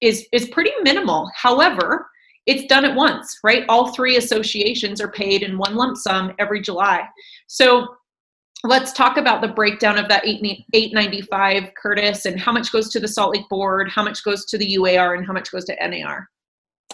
is 0.00 0.24
is 0.32 0.48
pretty 0.50 0.70
minimal. 0.84 1.28
However, 1.34 2.06
it's 2.46 2.66
done 2.66 2.84
at 2.84 2.94
once, 2.94 3.38
right? 3.44 3.64
All 3.68 3.92
three 3.92 4.16
associations 4.16 5.00
are 5.00 5.10
paid 5.10 5.42
in 5.42 5.58
one 5.58 5.76
lump 5.76 5.96
sum 5.96 6.32
every 6.38 6.60
July. 6.60 7.06
So 7.46 7.86
let's 8.64 8.92
talk 8.92 9.16
about 9.16 9.40
the 9.40 9.48
breakdown 9.48 9.98
of 9.98 10.08
that 10.08 10.24
895 10.24 11.74
curtis 11.74 12.26
and 12.26 12.38
how 12.38 12.52
much 12.52 12.70
goes 12.72 12.88
to 12.90 13.00
the 13.00 13.08
salt 13.08 13.34
lake 13.34 13.48
board 13.48 13.90
how 13.90 14.02
much 14.04 14.22
goes 14.24 14.44
to 14.46 14.58
the 14.58 14.76
uar 14.76 15.16
and 15.16 15.26
how 15.26 15.32
much 15.32 15.50
goes 15.50 15.64
to 15.64 15.76
nar 15.88 16.28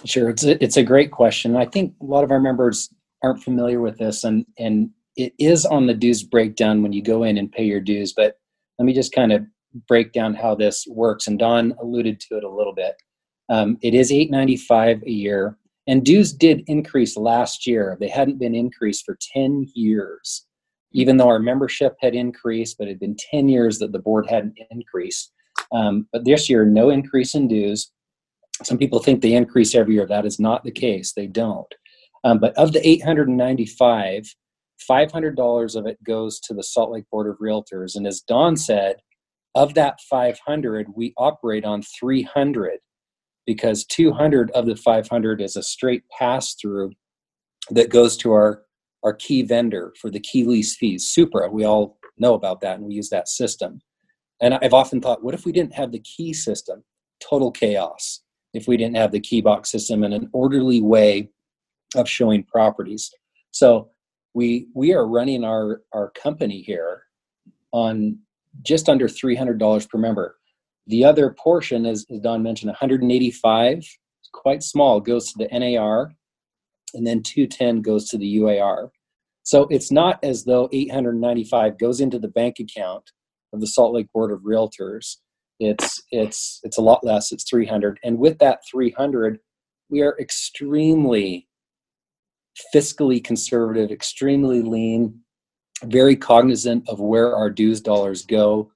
sure 0.05 0.31
it's 0.31 0.45
a, 0.45 0.63
it's 0.63 0.77
a 0.77 0.83
great 0.83 1.11
question 1.11 1.57
i 1.57 1.67
think 1.67 1.95
a 2.01 2.05
lot 2.05 2.25
of 2.25 2.31
our 2.31 2.41
members 2.41 2.89
aren't 3.23 3.43
familiar 3.43 3.81
with 3.81 3.99
this 3.99 4.25
and 4.25 4.47
and 4.59 4.91
it 5.17 5.35
is 5.39 5.67
on 5.67 5.87
the 5.87 5.95
dues 5.95 6.23
breakdown 6.23 6.83
when 6.83 6.93
you 6.93 7.03
go 7.03 7.25
in 7.25 7.37
and 7.37 7.53
pay 7.53 7.65
your 7.65 7.81
dues 7.81 8.13
but 8.13 8.39
let 8.79 8.87
me 8.87 8.95
just 8.95 9.13
kind 9.13 9.33
of 9.33 9.45
break 9.87 10.13
down 10.13 10.35
how 10.35 10.55
this 10.55 10.87
works 10.89 11.27
and 11.27 11.39
don 11.39 11.75
alluded 11.83 12.19
to 12.19 12.37
it 12.37 12.45
a 12.45 12.51
little 12.51 12.75
bit 12.75 12.95
um, 13.49 13.79
it 13.83 13.95
is 13.95 14.13
895 14.13 15.03
a 15.03 15.11
year, 15.11 15.57
and 15.87 16.05
dues 16.05 16.33
did 16.33 16.65
increase 16.67 17.17
last 17.17 17.67
year. 17.67 17.97
They 17.99 18.09
hadn't 18.09 18.39
been 18.39 18.55
increased 18.55 19.05
for 19.05 19.17
10 19.33 19.67
years, 19.75 20.47
even 20.93 21.17
though 21.17 21.29
our 21.29 21.39
membership 21.39 21.97
had 22.01 22.15
increased, 22.15 22.77
but 22.79 22.89
it 22.89 22.93
had 22.93 23.01
been 23.01 23.17
10 23.31 23.49
years 23.49 23.79
that 23.79 23.93
the 23.93 23.99
board 23.99 24.27
hadn't 24.29 24.59
increased. 24.71 25.33
Um, 25.73 26.07
but 26.13 26.25
this 26.25 26.49
year, 26.49 26.65
no 26.65 26.91
increase 26.91 27.35
in 27.35 27.49
dues. 27.49 27.91
Some 28.63 28.79
people 28.79 28.99
think 28.99 29.23
they 29.23 29.35
increase 29.35 29.75
every 29.75 29.95
year. 29.95 30.07
That 30.07 30.27
is 30.27 30.39
not 30.39 30.65
the 30.65 30.71
case. 30.71 31.13
They 31.13 31.27
don't. 31.27 31.73
Um, 32.25 32.39
but 32.39 32.55
of 32.57 32.73
the 32.73 32.87
895, 32.87 34.35
$500 34.91 35.77
of 35.77 35.87
it 35.87 36.03
goes 36.05 36.41
to 36.41 36.55
the 36.55 36.63
Salt 36.63 36.91
Lake 36.91 37.05
Board 37.11 37.29
of 37.29 37.39
Realtors. 37.39 37.97
And 37.97 38.07
as 38.07 38.21
Don 38.21 38.57
said, 38.57 38.97
of 39.55 39.75
that 39.75 40.01
500, 40.11 40.89
we 40.95 41.15
operate 41.17 41.65
on 41.65 41.83
300 41.83 42.79
because 43.49 43.87
200 43.87 44.51
of 44.51 44.67
the 44.67 44.77
500 44.77 45.41
is 45.41 45.57
a 45.57 45.63
straight 45.63 46.03
pass 46.11 46.55
through 46.55 46.93
that 47.71 47.89
goes 47.89 48.15
to 48.19 48.31
our 48.31 48.65
our 49.03 49.15
key 49.15 49.43
vendor 49.43 49.95
for 49.99 50.11
the 50.11 50.21
key 50.21 50.45
lease 50.45 50.77
fees 50.77 51.09
supra. 51.09 51.49
We 51.49 51.65
all 51.65 51.99
know 52.19 52.35
about 52.35 52.61
that 52.61 52.77
and 52.77 52.87
we 52.87 52.93
use 52.93 53.09
that 53.09 53.27
system. 53.27 53.81
And 54.43 54.53
i've 54.53 54.75
often 54.75 55.01
thought 55.01 55.25
what 55.25 55.33
if 55.33 55.47
we 55.47 55.53
didn't 55.53 55.73
have 55.73 55.93
the 55.93 56.01
key 56.01 56.35
system? 56.35 56.85
Total 57.27 57.51
chaos. 57.51 58.21
If 58.53 58.69
we 58.69 58.77
didn't 58.77 58.97
have 58.97 59.13
the 59.13 59.21
key 59.21 59.41
box 59.41 59.71
system 59.71 60.05
and 60.05 60.13
an 60.13 60.29
orderly 60.35 60.83
way 60.83 61.31
of 61.97 62.07
showing 62.07 62.45
properties. 62.45 63.11
So 63.51 63.89
we 64.35 64.67
we 64.75 64.93
are 64.93 65.07
running 65.07 65.43
our 65.43 65.81
our 65.95 66.11
company 66.11 66.61
here 66.61 67.05
on 67.73 68.19
just 68.63 68.91
under 68.91 69.09
$300 69.09 69.89
per 69.89 69.99
member 69.99 70.38
the 70.89 71.05
other 71.05 71.31
portion, 71.31 71.87
as, 71.87 72.05
Don 72.23 72.43
mentioned, 72.43 72.69
185, 72.69 73.85
quite 74.33 74.63
small, 74.63 75.01
goes 75.01 75.31
to 75.33 75.39
the 75.39 75.59
NAR, 75.59 76.13
and 76.95 77.07
then 77.07 77.23
210 77.23 77.83
goes 77.83 78.09
to 78.09 78.19
the 78.19 78.39
UAR. 78.39 78.89
So 79.43 79.67
it's 79.71 79.93
not 79.93 80.19
as 80.23 80.45
though 80.45 80.69
895 80.73 81.79
goes 81.79 82.01
into 82.01 82.19
the 82.19 82.29
bank 82.29 82.57
account 82.59 83.05
of 83.53 83.61
the 83.61 83.67
Salt 83.67 83.95
Lake 83.95 84.13
Board 84.13 84.33
of 84.33 84.41
Realtors. 84.41 85.17
It's 85.61 86.03
it's 86.11 86.61
it's 86.63 86.79
a 86.79 86.83
lot 86.83 87.05
less. 87.05 87.33
It's 87.33 87.49
300, 87.49 87.99
and 88.05 88.19
with 88.19 88.39
that 88.39 88.61
300, 88.71 89.39
we 89.91 90.03
are 90.03 90.17
extremely 90.21 91.49
fiscally 92.75 93.23
conservative, 93.23 93.91
extremely 93.91 94.63
lean, 94.63 95.21
very 95.85 96.17
cognizant 96.17 96.89
of 96.89 97.01
where 97.01 97.35
our 97.35 97.51
dues 97.51 97.81
dollars 97.81 98.25
go. 98.25 98.71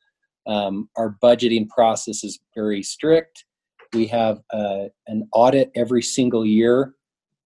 Um, 0.46 0.88
our 0.96 1.16
budgeting 1.22 1.68
process 1.68 2.24
is 2.24 2.40
very 2.54 2.82
strict. 2.82 3.44
We 3.92 4.06
have 4.06 4.40
uh, 4.52 4.86
an 5.06 5.28
audit 5.32 5.70
every 5.74 6.02
single 6.02 6.46
year. 6.46 6.94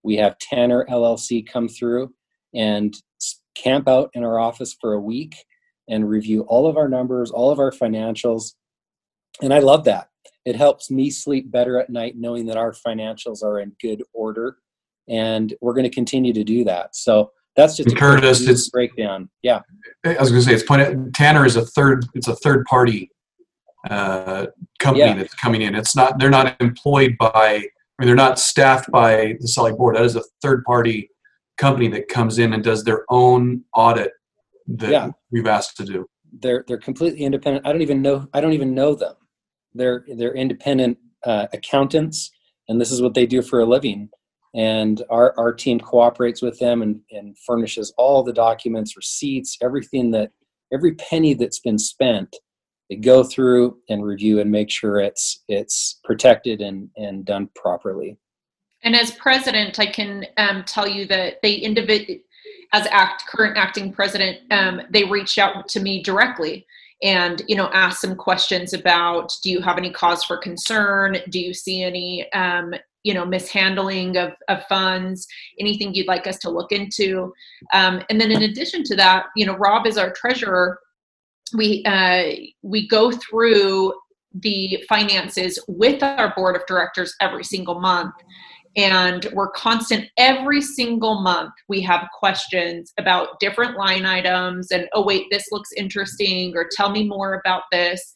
We 0.03 0.17
have 0.17 0.39
Tanner 0.39 0.87
LLC 0.89 1.47
come 1.47 1.69
through 1.69 2.13
and 2.55 2.97
camp 3.57 3.89
out 3.89 4.11
in 4.15 4.23
our 4.23 4.39
office 4.39 4.77
for 4.81 4.93
a 4.93 5.01
week 5.01 5.35
and 5.89 6.09
review 6.09 6.43
all 6.43 6.67
of 6.67 6.77
our 6.77 6.89
numbers, 6.89 7.31
all 7.31 7.51
of 7.51 7.59
our 7.59 7.71
financials. 7.71 8.53
And 9.43 9.53
I 9.53 9.59
love 9.59 9.85
that. 9.85 10.09
It 10.45 10.57
helps 10.57 10.91
me 10.91 11.11
sleep 11.11 11.51
better 11.51 11.79
at 11.79 11.91
night 11.91 12.15
knowing 12.17 12.47
that 12.47 12.57
our 12.57 12.73
financials 12.73 13.43
are 13.43 13.61
in 13.61 13.73
good 13.81 14.03
order. 14.13 14.59
And 15.09 15.55
we're 15.61 15.75
going 15.75 15.89
to 15.89 15.95
continue 15.95 16.33
to 16.33 16.45
do 16.45 16.65
that. 16.65 16.97
So 16.97 17.33
that's 17.57 17.77
just 17.77 17.97
Curtis. 17.97 18.47
It's 18.47 18.69
breakdown. 18.69 19.29
Yeah, 19.43 19.61
I 20.05 20.17
was 20.21 20.31
going 20.31 20.43
to 20.43 20.43
say 20.43 20.55
it's 20.55 20.63
point. 20.63 21.15
Tanner 21.15 21.47
is 21.47 21.57
a 21.57 21.65
third. 21.65 22.05
It's 22.15 22.29
a 22.29 22.37
third 22.37 22.65
party 22.67 23.11
uh, 23.91 24.47
company 24.79 25.07
yeah. 25.07 25.15
that's 25.15 25.35
coming 25.35 25.63
in. 25.63 25.75
It's 25.75 25.97
not. 25.97 26.19
They're 26.19 26.31
not 26.31 26.57
employed 26.61 27.17
by. 27.19 27.33
I 27.33 28.03
mean, 28.03 28.09
they're 28.09 28.15
not 28.15 28.39
staffed 28.39 28.91
by 28.91 29.37
the 29.41 29.49
Salt 29.49 29.71
Lake 29.71 29.79
board. 29.79 29.97
That 29.97 30.05
is 30.05 30.17
a 30.17 30.23
third 30.43 30.65
party 30.65 31.11
company 31.57 31.89
that 31.89 32.09
comes 32.09 32.39
in 32.39 32.53
and 32.53 32.63
does 32.63 32.85
their 32.85 33.05
own 33.09 33.65
audit 33.75 34.13
that 34.67 34.91
yeah. 34.91 35.11
we've 35.33 35.47
asked 35.47 35.79
to 35.79 35.85
do. 35.85 36.07
They're 36.41 36.65
they're 36.69 36.79
completely 36.79 37.23
independent. 37.23 37.67
I 37.67 37.73
don't 37.73 37.83
even 37.83 38.03
know. 38.03 38.29
I 38.35 38.43
don't 38.43 38.53
even 38.53 38.75
know 38.75 38.95
them. 38.95 39.15
They're 39.73 40.05
they're 40.17 40.35
independent 40.35 40.99
uh, 41.25 41.47
accountants, 41.55 42.31
and 42.69 42.79
this 42.79 42.93
is 42.93 43.01
what 43.01 43.15
they 43.15 43.25
do 43.25 43.41
for 43.41 43.61
a 43.61 43.65
living 43.65 44.11
and 44.55 45.03
our, 45.11 45.35
our 45.39 45.53
team 45.53 45.79
cooperates 45.79 46.43
with 46.43 46.59
them 46.59 46.83
and, 46.83 47.01
and 47.11 47.37
furnishes 47.39 47.93
all 47.99 48.23
the 48.23 48.33
documents 48.33 48.97
receipts 48.97 49.59
everything 49.63 50.11
that 50.11 50.31
every 50.73 50.95
penny 50.95 51.35
that's 51.35 51.61
been 51.61 51.79
spent 51.79 52.35
they 52.89 52.97
go 52.97 53.25
through 53.25 53.79
and 53.89 54.05
review 54.05 54.41
and 54.41 54.51
make 54.51 54.71
sure 54.71 55.01
it's 55.01 55.43
it's 55.49 56.01
protected 56.05 56.61
and 56.61 56.89
and 56.97 57.25
done 57.25 57.49
properly. 57.55 58.19
And 58.83 58.95
as 58.95 59.11
president 59.13 59.79
i 59.79 59.87
can 59.87 60.27
um, 60.37 60.63
tell 60.65 60.89
you 60.89 61.07
that 61.07 61.41
they 61.43 61.61
individ 61.61 62.21
as 62.73 62.87
act 62.91 63.25
current 63.27 63.57
acting 63.57 63.93
president 63.93 64.39
um, 64.53 64.83
they 64.91 65.05
reached 65.05 65.39
out 65.39 65.69
to 65.69 65.81
me 65.81 66.03
directly 66.03 66.67
and 67.03 67.43
you 67.49 67.57
know 67.57 67.69
ask 67.73 68.01
some 68.01 68.15
questions 68.15 68.73
about 68.73 69.33
do 69.43 69.51
you 69.51 69.61
have 69.61 69.79
any 69.79 69.91
cause 69.91 70.25
for 70.25 70.37
concern? 70.37 71.19
Do 71.29 71.41
you 71.41 71.53
see 71.53 71.83
any 71.83 72.31
um, 72.33 72.75
you 73.07 73.15
know 73.15 73.25
mishandling 73.25 74.17
of, 74.17 74.33
of 74.49 74.65
funds 74.69 75.29
anything 75.61 75.95
you'd 75.95 76.09
like 76.09 76.27
us 76.27 76.39
to 76.39 76.51
look 76.51 76.73
into. 76.73 77.33
Um, 77.73 78.03
and 78.11 78.21
then 78.21 78.33
in 78.33 78.43
addition 78.43 78.83
to 78.85 78.97
that 78.97 79.27
you 79.37 79.47
know 79.47 79.57
rob 79.57 79.87
is 79.87 79.97
our 79.97 80.13
treasurer. 80.13 80.81
We 81.55 81.85
uh, 81.85 82.25
we 82.63 82.89
go 82.89 83.13
through 83.13 83.95
the 84.43 84.85
finances 84.89 85.59
with 85.69 86.03
our 86.03 86.35
board 86.35 86.57
of 86.57 86.67
directors 86.67 87.15
every 87.21 87.45
single 87.45 87.81
month. 87.81 88.13
And 88.77 89.27
we're 89.33 89.53
constant 89.53 90.11
every 90.19 90.61
single 90.61 91.23
month 91.23 91.55
we 91.67 91.81
have 91.83 92.09
questions 92.19 92.93
about 92.99 93.41
different 93.41 93.79
line 93.79 94.05
items 94.05 94.71
and 94.71 94.87
oh 94.93 95.03
wait 95.03 95.25
this 95.31 95.47
looks 95.51 95.71
interesting 95.79 96.53
or 96.55 96.69
tell 96.71 96.91
me 96.91 97.05
more 97.07 97.41
about 97.41 97.63
this. 97.73 98.13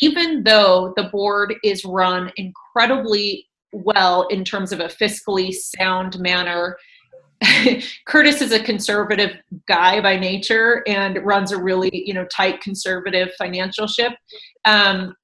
Even 0.00 0.42
though 0.42 0.94
the 0.96 1.10
board 1.12 1.54
is 1.62 1.84
run 1.84 2.32
incredibly 2.36 3.49
well 3.72 4.26
in 4.28 4.44
terms 4.44 4.72
of 4.72 4.80
a 4.80 4.86
fiscally 4.86 5.52
sound 5.52 6.18
manner. 6.18 6.76
Curtis 8.06 8.42
is 8.42 8.52
a 8.52 8.62
conservative 8.62 9.36
guy 9.66 10.00
by 10.00 10.18
nature 10.18 10.82
and 10.86 11.24
runs 11.24 11.52
a 11.52 11.62
really, 11.62 11.90
you 11.92 12.12
know, 12.12 12.26
tight 12.26 12.60
conservative 12.60 13.30
financial 13.38 13.86
ship. 13.86 14.12
Um, 14.66 15.14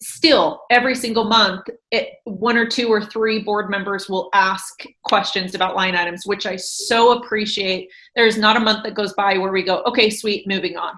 still, 0.00 0.62
every 0.70 0.94
single 0.94 1.24
month, 1.24 1.66
it, 1.90 2.10
one 2.24 2.56
or 2.56 2.66
two 2.66 2.88
or 2.88 3.04
three 3.04 3.40
board 3.42 3.70
members 3.70 4.08
will 4.08 4.28
ask 4.34 4.84
questions 5.04 5.54
about 5.54 5.76
line 5.76 5.96
items, 5.96 6.26
which 6.26 6.46
I 6.46 6.56
so 6.56 7.18
appreciate. 7.18 7.88
There's 8.14 8.38
not 8.38 8.56
a 8.56 8.60
month 8.60 8.84
that 8.84 8.94
goes 8.94 9.12
by 9.14 9.38
where 9.38 9.52
we 9.52 9.62
go, 9.62 9.82
okay, 9.86 10.10
sweet, 10.10 10.46
moving 10.46 10.76
on. 10.76 10.94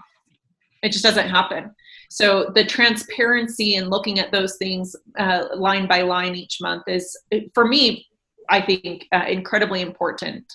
It 0.82 0.92
just 0.92 1.04
doesn't 1.04 1.28
happen. 1.28 1.74
So 2.10 2.50
the 2.56 2.64
transparency 2.64 3.76
and 3.76 3.88
looking 3.88 4.18
at 4.18 4.32
those 4.32 4.56
things 4.56 4.96
uh, 5.16 5.44
line 5.54 5.86
by 5.86 6.02
line 6.02 6.34
each 6.34 6.58
month 6.60 6.82
is, 6.88 7.16
for 7.54 7.68
me, 7.68 8.04
I 8.48 8.60
think, 8.60 9.06
uh, 9.12 9.26
incredibly 9.28 9.80
important. 9.80 10.52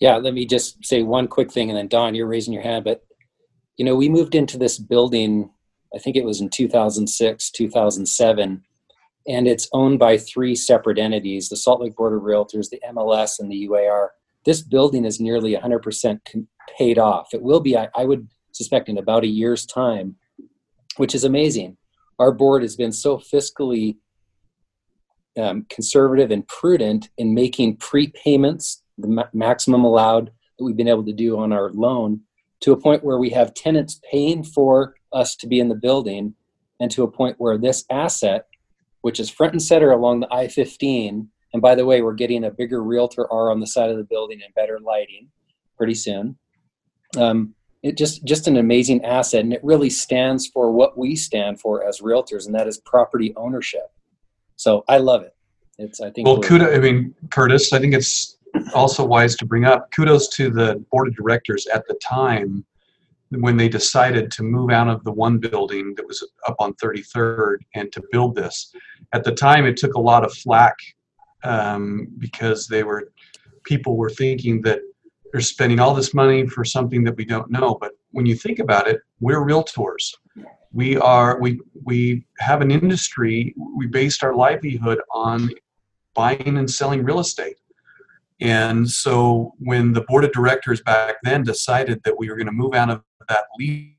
Yeah, 0.00 0.16
let 0.16 0.32
me 0.32 0.46
just 0.46 0.82
say 0.82 1.02
one 1.02 1.28
quick 1.28 1.52
thing, 1.52 1.68
and 1.68 1.76
then 1.76 1.88
Don, 1.88 2.14
you're 2.14 2.26
raising 2.26 2.54
your 2.54 2.62
hand. 2.62 2.84
But 2.84 3.04
you 3.76 3.84
know, 3.84 3.96
we 3.96 4.08
moved 4.08 4.34
into 4.34 4.56
this 4.56 4.78
building. 4.78 5.50
I 5.94 5.98
think 5.98 6.16
it 6.16 6.24
was 6.24 6.40
in 6.40 6.48
2006, 6.48 7.50
2007, 7.50 8.62
and 9.26 9.48
it's 9.48 9.68
owned 9.74 9.98
by 9.98 10.16
three 10.16 10.54
separate 10.54 10.98
entities: 10.98 11.50
the 11.50 11.56
Salt 11.56 11.82
Lake 11.82 11.96
Board 11.96 12.14
of 12.14 12.22
Realtors, 12.22 12.70
the 12.70 12.80
MLS, 12.92 13.40
and 13.40 13.50
the 13.50 13.68
UAR. 13.68 14.08
This 14.44 14.62
building 14.62 15.04
is 15.04 15.20
nearly 15.20 15.54
100% 15.54 16.20
paid 16.78 16.98
off. 16.98 17.34
It 17.34 17.42
will 17.42 17.60
be, 17.60 17.76
I, 17.76 17.88
I 17.94 18.04
would 18.04 18.28
suspect, 18.58 18.88
in 18.88 18.98
about 18.98 19.24
a 19.24 19.28
year's 19.28 19.64
time, 19.64 20.16
which 20.96 21.14
is 21.14 21.24
amazing. 21.24 21.76
Our 22.18 22.32
board 22.32 22.62
has 22.62 22.76
been 22.76 22.92
so 22.92 23.16
fiscally 23.16 23.96
um, 25.38 25.66
conservative 25.70 26.30
and 26.30 26.46
prudent 26.48 27.10
in 27.16 27.32
making 27.32 27.76
prepayments, 27.76 28.82
the 28.98 29.08
ma- 29.08 29.28
maximum 29.32 29.84
allowed 29.84 30.32
that 30.58 30.64
we've 30.64 30.76
been 30.76 30.88
able 30.88 31.04
to 31.04 31.12
do 31.12 31.38
on 31.38 31.52
our 31.52 31.70
loan, 31.70 32.20
to 32.60 32.72
a 32.72 32.80
point 32.80 33.04
where 33.04 33.18
we 33.18 33.30
have 33.30 33.54
tenants 33.54 34.00
paying 34.10 34.42
for 34.42 34.96
us 35.12 35.36
to 35.36 35.46
be 35.46 35.60
in 35.60 35.68
the 35.68 35.76
building, 35.76 36.34
and 36.80 36.90
to 36.90 37.04
a 37.04 37.10
point 37.10 37.36
where 37.38 37.56
this 37.56 37.84
asset, 37.90 38.46
which 39.02 39.20
is 39.20 39.30
front 39.30 39.52
and 39.52 39.62
center 39.62 39.92
along 39.92 40.20
the 40.20 40.34
I 40.34 40.48
15, 40.48 41.28
and 41.52 41.62
by 41.62 41.74
the 41.76 41.86
way, 41.86 42.02
we're 42.02 42.14
getting 42.14 42.44
a 42.44 42.50
bigger 42.50 42.82
realtor 42.82 43.30
R 43.32 43.50
on 43.50 43.60
the 43.60 43.66
side 43.66 43.90
of 43.90 43.96
the 43.96 44.04
building 44.04 44.40
and 44.44 44.52
better 44.54 44.80
lighting 44.80 45.28
pretty 45.76 45.94
soon. 45.94 46.36
Um, 47.16 47.54
it 47.82 47.96
just 47.96 48.24
just 48.24 48.48
an 48.48 48.56
amazing 48.56 49.04
asset, 49.04 49.42
and 49.42 49.52
it 49.52 49.62
really 49.62 49.90
stands 49.90 50.46
for 50.46 50.72
what 50.72 50.98
we 50.98 51.14
stand 51.14 51.60
for 51.60 51.84
as 51.86 52.00
realtors, 52.00 52.46
and 52.46 52.54
that 52.54 52.66
is 52.66 52.78
property 52.78 53.32
ownership. 53.36 53.92
So 54.56 54.84
I 54.88 54.98
love 54.98 55.22
it. 55.22 55.34
It's 55.78 56.00
I 56.00 56.10
think. 56.10 56.26
Well, 56.26 56.40
kudos. 56.40 56.74
I 56.76 56.80
mean, 56.80 57.14
Curtis. 57.30 57.72
I 57.72 57.78
think 57.78 57.94
it's 57.94 58.38
also 58.74 59.04
wise 59.04 59.36
to 59.36 59.46
bring 59.46 59.64
up 59.64 59.90
kudos 59.92 60.28
to 60.36 60.50
the 60.50 60.84
board 60.90 61.08
of 61.08 61.14
directors 61.14 61.66
at 61.66 61.86
the 61.86 61.94
time 61.94 62.64
when 63.30 63.56
they 63.56 63.68
decided 63.68 64.30
to 64.32 64.42
move 64.42 64.70
out 64.70 64.88
of 64.88 65.04
the 65.04 65.12
one 65.12 65.38
building 65.38 65.94
that 65.96 66.06
was 66.06 66.26
up 66.46 66.56
on 66.58 66.72
33rd 66.74 67.58
and 67.74 67.92
to 67.92 68.02
build 68.10 68.34
this. 68.34 68.72
At 69.12 69.22
the 69.22 69.32
time, 69.32 69.66
it 69.66 69.76
took 69.76 69.94
a 69.94 70.00
lot 70.00 70.24
of 70.24 70.32
flack 70.32 70.74
um, 71.44 72.08
because 72.18 72.66
they 72.66 72.82
were 72.82 73.12
people 73.64 73.96
were 73.96 74.10
thinking 74.10 74.62
that 74.62 74.80
they're 75.32 75.40
spending 75.40 75.80
all 75.80 75.94
this 75.94 76.14
money 76.14 76.46
for 76.46 76.64
something 76.64 77.04
that 77.04 77.16
we 77.16 77.24
don't 77.24 77.50
know. 77.50 77.76
But 77.80 77.92
when 78.10 78.26
you 78.26 78.34
think 78.34 78.58
about 78.58 78.88
it, 78.88 79.00
we're 79.20 79.44
realtors. 79.44 80.14
We 80.72 80.96
are 80.98 81.40
we 81.40 81.60
we 81.84 82.26
have 82.38 82.60
an 82.60 82.70
industry. 82.70 83.54
We 83.76 83.86
based 83.86 84.22
our 84.22 84.34
livelihood 84.34 85.00
on 85.12 85.50
buying 86.14 86.58
and 86.58 86.70
selling 86.70 87.04
real 87.04 87.20
estate. 87.20 87.56
And 88.40 88.88
so 88.88 89.54
when 89.58 89.92
the 89.92 90.02
board 90.02 90.24
of 90.24 90.32
directors 90.32 90.80
back 90.82 91.16
then 91.22 91.42
decided 91.42 92.02
that 92.04 92.18
we 92.18 92.28
were 92.28 92.36
going 92.36 92.46
to 92.46 92.52
move 92.52 92.74
out 92.74 92.90
of 92.90 93.02
that 93.28 93.44
lease 93.58 93.94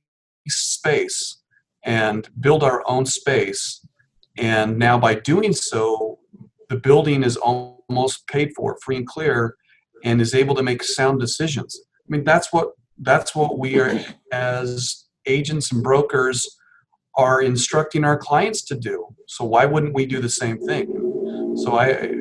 space 0.48 1.42
and 1.84 2.30
build 2.40 2.64
our 2.64 2.84
own 2.88 3.06
space 3.06 3.86
and 4.38 4.78
now 4.78 4.98
by 4.98 5.14
doing 5.14 5.54
so 5.54 6.20
the 6.70 6.78
building 6.78 7.24
is 7.24 7.36
almost 7.38 8.28
paid 8.28 8.52
for 8.56 8.78
free 8.82 8.98
and 8.98 9.08
clear 9.08 9.56
and 10.04 10.22
is 10.22 10.34
able 10.34 10.56
to 10.56 10.64
make 10.64 10.84
sound 10.84 11.20
decisions 11.20 11.80
i 11.86 12.08
mean 12.08 12.24
that's 12.24 12.52
what 12.52 12.70
that's 13.02 13.36
what 13.36 13.58
we 13.58 13.80
are 13.80 14.00
as 14.32 15.06
agents 15.26 15.72
and 15.72 15.84
brokers 15.84 16.60
are 17.16 17.42
instructing 17.42 18.04
our 18.06 18.18
clients 18.18 18.64
to 18.64 18.76
do. 18.76 19.06
So 19.28 19.46
why 19.46 19.66
wouldn't 19.66 19.94
we 19.94 20.06
do 20.06 20.20
the 20.20 20.30
same 20.30 20.58
thing? 20.66 21.56
So 21.64 21.78
I 21.78 22.14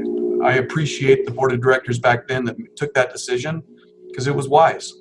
I 0.44 0.54
appreciate 0.54 1.24
the 1.24 1.32
board 1.32 1.52
of 1.52 1.60
directors 1.60 1.98
back 1.98 2.28
then 2.28 2.44
that 2.44 2.56
took 2.76 2.94
that 2.94 3.12
decision 3.12 3.62
because 4.08 4.26
it 4.26 4.34
was 4.34 4.48
wise. 4.48 4.92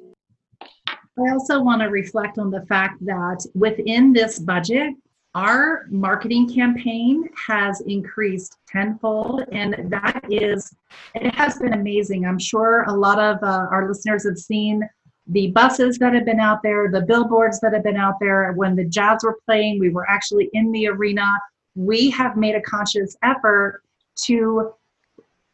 I 0.92 1.32
also 1.32 1.62
want 1.62 1.82
to 1.82 1.88
reflect 1.88 2.38
on 2.38 2.52
the 2.52 2.64
fact 2.66 3.04
that 3.06 3.46
within 3.56 4.14
this 4.14 4.40
budget, 4.40 4.94
our 5.36 5.86
marketing 5.90 6.52
campaign 6.52 7.30
has 7.48 7.82
increased 7.82 8.58
tenfold, 8.68 9.44
and 9.52 9.92
that 9.92 10.24
is, 10.30 10.76
it 11.16 11.34
has 11.36 11.60
been 11.60 11.74
amazing. 11.74 12.26
I'm 12.26 12.40
sure 12.40 12.84
a 12.84 12.94
lot 12.94 13.20
of 13.20 13.38
uh, 13.44 13.68
our 13.72 13.88
listeners 13.88 14.26
have 14.26 14.38
seen 14.38 14.88
the 15.28 15.48
buses 15.52 15.98
that 16.00 16.14
have 16.14 16.26
been 16.26 16.40
out 16.40 16.64
there, 16.64 16.90
the 16.90 17.02
billboards 17.02 17.60
that 17.60 17.74
have 17.74 17.84
been 17.84 17.98
out 17.98 18.16
there. 18.20 18.54
When 18.54 18.76
the 18.76 18.86
Jazz 18.86 19.24
were 19.24 19.38
playing, 19.46 19.80
we 19.80 19.90
were 19.90 20.10
actually 20.10 20.50
in 20.54 20.72
the 20.72 20.88
arena. 20.88 21.28
We 21.76 22.10
have 22.12 22.38
made 22.38 22.56
a 22.56 22.62
conscious 22.62 23.16
effort 23.24 23.84
to 24.24 24.74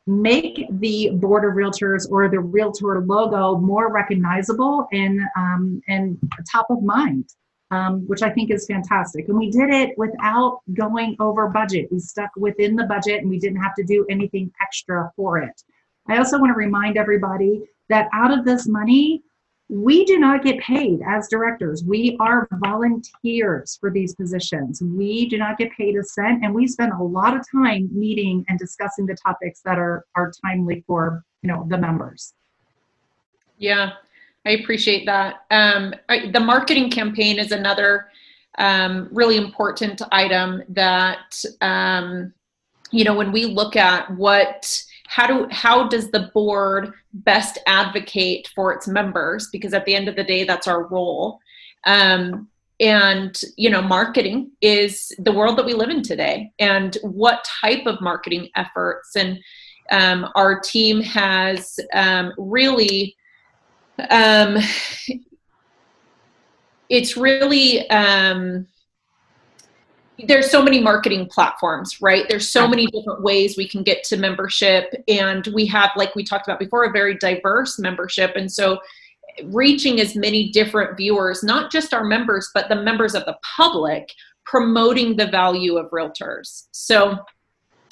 make 0.05 0.67
the 0.69 1.11
board 1.11 1.45
of 1.45 1.53
realtors 1.53 2.09
or 2.09 2.29
the 2.29 2.39
realtor 2.39 3.01
logo 3.01 3.57
more 3.57 3.91
recognizable 3.91 4.87
and 4.91 5.21
um, 5.37 5.81
and 5.87 6.17
top 6.51 6.67
of 6.69 6.83
mind 6.83 7.25
um, 7.73 8.07
which 8.07 8.21
i 8.21 8.29
think 8.29 8.51
is 8.51 8.65
fantastic 8.65 9.27
and 9.27 9.37
we 9.37 9.49
did 9.49 9.69
it 9.69 9.97
without 9.97 10.59
going 10.73 11.15
over 11.19 11.47
budget 11.47 11.87
we 11.91 11.99
stuck 11.99 12.29
within 12.37 12.75
the 12.75 12.85
budget 12.85 13.21
and 13.21 13.29
we 13.29 13.39
didn't 13.39 13.61
have 13.61 13.75
to 13.75 13.83
do 13.83 14.05
anything 14.09 14.51
extra 14.61 15.11
for 15.15 15.37
it 15.37 15.63
i 16.09 16.17
also 16.17 16.39
want 16.39 16.49
to 16.49 16.57
remind 16.57 16.97
everybody 16.97 17.61
that 17.89 18.09
out 18.13 18.37
of 18.37 18.45
this 18.45 18.67
money 18.67 19.23
we 19.69 20.05
do 20.05 20.19
not 20.19 20.43
get 20.43 20.59
paid 20.59 20.99
as 21.07 21.27
directors. 21.29 21.83
We 21.83 22.15
are 22.19 22.47
volunteers 22.63 23.77
for 23.79 23.89
these 23.89 24.13
positions. 24.13 24.81
We 24.83 25.27
do 25.27 25.37
not 25.37 25.57
get 25.57 25.71
paid 25.71 25.95
a 25.95 26.03
cent, 26.03 26.43
and 26.43 26.53
we 26.53 26.67
spend 26.67 26.91
a 26.91 27.01
lot 27.01 27.35
of 27.35 27.43
time 27.49 27.89
meeting 27.91 28.45
and 28.49 28.59
discussing 28.59 29.05
the 29.05 29.15
topics 29.15 29.61
that 29.61 29.79
are 29.79 30.05
are 30.15 30.31
timely 30.45 30.83
for 30.85 31.23
you 31.41 31.51
know 31.51 31.65
the 31.69 31.77
members. 31.77 32.33
Yeah, 33.57 33.93
I 34.45 34.51
appreciate 34.51 35.05
that. 35.05 35.45
Um, 35.51 35.93
I, 36.09 36.29
the 36.31 36.39
marketing 36.39 36.89
campaign 36.89 37.39
is 37.39 37.51
another 37.51 38.07
um, 38.57 39.07
really 39.11 39.37
important 39.37 40.01
item 40.11 40.63
that 40.69 41.43
um, 41.61 42.33
you 42.91 43.03
know 43.03 43.15
when 43.15 43.31
we 43.31 43.45
look 43.45 43.75
at 43.75 44.09
what 44.15 44.83
how 45.07 45.27
do 45.27 45.47
how 45.49 45.87
does 45.87 46.11
the 46.11 46.31
board 46.33 46.93
best 47.13 47.57
advocate 47.67 48.49
for 48.53 48.73
its 48.73 48.87
members? 48.87 49.49
Because 49.51 49.73
at 49.73 49.85
the 49.85 49.95
end 49.95 50.07
of 50.07 50.15
the 50.15 50.23
day 50.23 50.43
that's 50.43 50.67
our 50.67 50.87
role. 50.87 51.39
Um, 51.85 52.49
and 52.79 53.39
you 53.55 53.69
know 53.69 53.81
marketing 53.81 54.51
is 54.61 55.13
the 55.19 55.31
world 55.31 55.57
that 55.57 55.65
we 55.65 55.73
live 55.73 55.89
in 55.89 56.03
today. 56.03 56.51
And 56.59 56.97
what 57.01 57.47
type 57.61 57.85
of 57.85 58.01
marketing 58.01 58.49
efforts 58.55 59.15
and 59.15 59.39
um, 59.91 60.29
our 60.35 60.59
team 60.59 61.01
has 61.01 61.79
um, 61.93 62.33
really 62.37 63.15
um, 64.09 64.57
it's 66.89 67.17
really 67.17 67.89
um, 67.89 68.67
there's 70.27 70.49
so 70.49 70.61
many 70.61 70.79
marketing 70.79 71.27
platforms, 71.27 72.01
right? 72.01 72.25
There's 72.29 72.49
so 72.49 72.67
many 72.67 72.85
different 72.87 73.23
ways 73.23 73.57
we 73.57 73.67
can 73.67 73.83
get 73.83 74.03
to 74.05 74.17
membership. 74.17 74.93
And 75.07 75.47
we 75.53 75.65
have, 75.67 75.91
like 75.95 76.15
we 76.15 76.23
talked 76.23 76.47
about 76.47 76.59
before, 76.59 76.85
a 76.85 76.91
very 76.91 77.17
diverse 77.17 77.79
membership. 77.79 78.35
And 78.35 78.51
so 78.51 78.79
reaching 79.45 79.99
as 79.99 80.15
many 80.15 80.51
different 80.51 80.97
viewers, 80.97 81.43
not 81.43 81.71
just 81.71 81.93
our 81.93 82.03
members, 82.03 82.49
but 82.53 82.69
the 82.69 82.75
members 82.75 83.15
of 83.15 83.25
the 83.25 83.37
public, 83.57 84.13
promoting 84.45 85.15
the 85.15 85.27
value 85.27 85.77
of 85.77 85.89
realtors. 85.89 86.67
So 86.71 87.17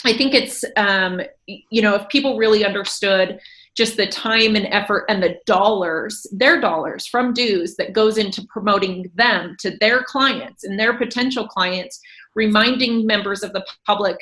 I 0.05 0.13
think 0.13 0.33
it's, 0.33 0.63
um, 0.77 1.21
you 1.47 1.81
know, 1.81 1.95
if 1.95 2.07
people 2.09 2.37
really 2.37 2.63
understood 2.65 3.39
just 3.75 3.95
the 3.95 4.07
time 4.07 4.55
and 4.55 4.67
effort 4.67 5.05
and 5.07 5.23
the 5.23 5.37
dollars, 5.45 6.25
their 6.31 6.59
dollars 6.59 7.07
from 7.07 7.33
dues 7.33 7.75
that 7.75 7.93
goes 7.93 8.17
into 8.17 8.45
promoting 8.47 9.09
them 9.15 9.55
to 9.59 9.77
their 9.79 10.03
clients 10.03 10.63
and 10.63 10.79
their 10.79 10.97
potential 10.97 11.47
clients, 11.47 11.99
reminding 12.35 13.05
members 13.05 13.43
of 13.43 13.53
the 13.53 13.65
public 13.85 14.17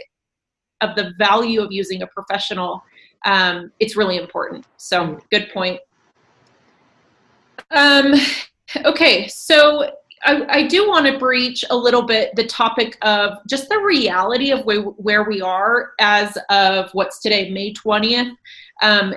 of 0.82 0.96
the 0.96 1.14
value 1.18 1.62
of 1.62 1.72
using 1.72 2.04
a 2.04 2.08
professional. 2.08 2.84
Um, 3.26 3.72
it's 3.80 3.96
really 3.96 4.18
important. 4.18 4.66
So, 4.78 5.20
good 5.32 5.50
point. 5.52 5.80
Um, 7.72 8.14
okay, 8.86 9.28
so 9.28 9.92
I, 10.24 10.46
I 10.50 10.68
do 10.68 10.88
want 10.88 11.06
to 11.08 11.18
breach 11.18 11.64
a 11.70 11.76
little 11.76 12.04
bit 12.04 12.36
the 12.36 12.46
topic 12.46 12.98
of 13.02 13.40
just 13.48 13.70
the 13.70 13.80
reality 13.80 14.52
of 14.52 14.66
where, 14.66 14.82
where 14.82 15.24
we 15.24 15.42
are 15.42 15.92
as 16.00 16.38
of 16.50 16.90
what's 16.94 17.20
today, 17.20 17.50
May 17.52 17.74
20th, 17.74 18.32
um, 18.82 19.16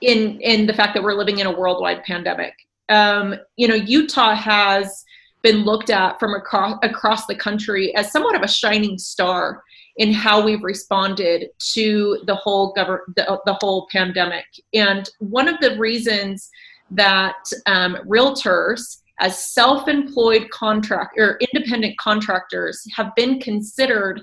in, 0.00 0.40
in 0.40 0.66
the 0.66 0.74
fact 0.74 0.94
that 0.94 1.02
we're 1.02 1.14
living 1.14 1.38
in 1.38 1.46
a 1.46 1.52
worldwide 1.52 2.02
pandemic. 2.04 2.54
Um, 2.88 3.34
you 3.56 3.68
know, 3.68 3.74
Utah 3.74 4.34
has 4.34 5.04
been 5.42 5.64
looked 5.64 5.90
at 5.90 6.18
from 6.18 6.34
across, 6.34 6.78
across 6.82 7.26
the 7.26 7.34
country 7.34 7.94
as 7.94 8.10
somewhat 8.10 8.34
of 8.34 8.42
a 8.42 8.48
shining 8.48 8.98
star 8.98 9.62
in 9.96 10.12
how 10.12 10.40
we've 10.40 10.62
responded 10.62 11.48
to 11.58 12.22
the 12.26 12.34
whole 12.34 12.72
govern 12.72 13.00
the, 13.16 13.40
the 13.46 13.54
whole 13.54 13.88
pandemic. 13.92 14.46
And 14.72 15.08
one 15.18 15.48
of 15.48 15.58
the 15.60 15.76
reasons 15.76 16.48
that 16.90 17.36
um, 17.66 17.98
realtors 18.06 19.02
as 19.20 19.52
self-employed 19.52 20.48
contract 20.50 21.18
or 21.18 21.38
independent 21.52 21.98
contractors 21.98 22.84
have 22.94 23.12
been 23.16 23.40
considered 23.40 24.22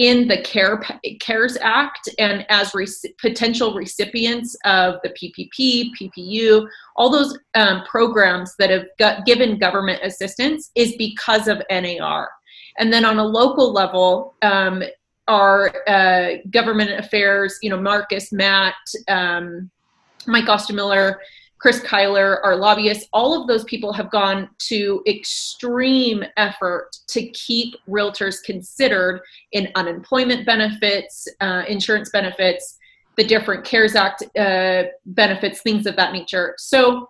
in 0.00 0.26
the 0.26 0.40
CARE, 0.40 0.82
CARES 1.20 1.58
Act 1.60 2.08
and 2.18 2.46
as 2.48 2.74
re- 2.74 2.88
potential 3.20 3.74
recipients 3.74 4.56
of 4.64 4.94
the 5.02 5.10
PPP, 5.10 5.90
PPU, 5.94 6.66
all 6.96 7.10
those 7.10 7.38
um, 7.54 7.84
programs 7.84 8.56
that 8.58 8.70
have 8.70 8.86
got, 8.98 9.26
given 9.26 9.58
government 9.58 10.00
assistance 10.02 10.70
is 10.74 10.96
because 10.96 11.48
of 11.48 11.60
NAR. 11.70 12.30
And 12.78 12.90
then 12.90 13.04
on 13.04 13.18
a 13.18 13.24
local 13.24 13.74
level, 13.74 14.36
um, 14.40 14.82
our 15.28 15.70
uh, 15.86 16.36
government 16.50 16.92
affairs, 16.92 17.58
you 17.60 17.68
know, 17.68 17.78
Marcus, 17.78 18.32
Matt, 18.32 18.76
um, 19.06 19.70
Mike 20.26 20.46
Ostermiller, 20.46 21.16
Chris 21.60 21.80
Kyler, 21.80 22.38
our 22.42 22.56
lobbyists, 22.56 23.06
all 23.12 23.38
of 23.38 23.46
those 23.46 23.64
people 23.64 23.92
have 23.92 24.10
gone 24.10 24.48
to 24.58 25.02
extreme 25.06 26.24
effort 26.38 26.88
to 27.08 27.28
keep 27.30 27.74
realtors 27.86 28.42
considered 28.42 29.20
in 29.52 29.68
unemployment 29.74 30.46
benefits, 30.46 31.28
uh, 31.40 31.62
insurance 31.68 32.08
benefits, 32.10 32.78
the 33.16 33.24
different 33.24 33.62
CARES 33.62 33.94
Act 33.94 34.24
uh, 34.38 34.84
benefits, 35.04 35.60
things 35.60 35.84
of 35.86 35.96
that 35.96 36.14
nature. 36.14 36.54
So 36.56 37.06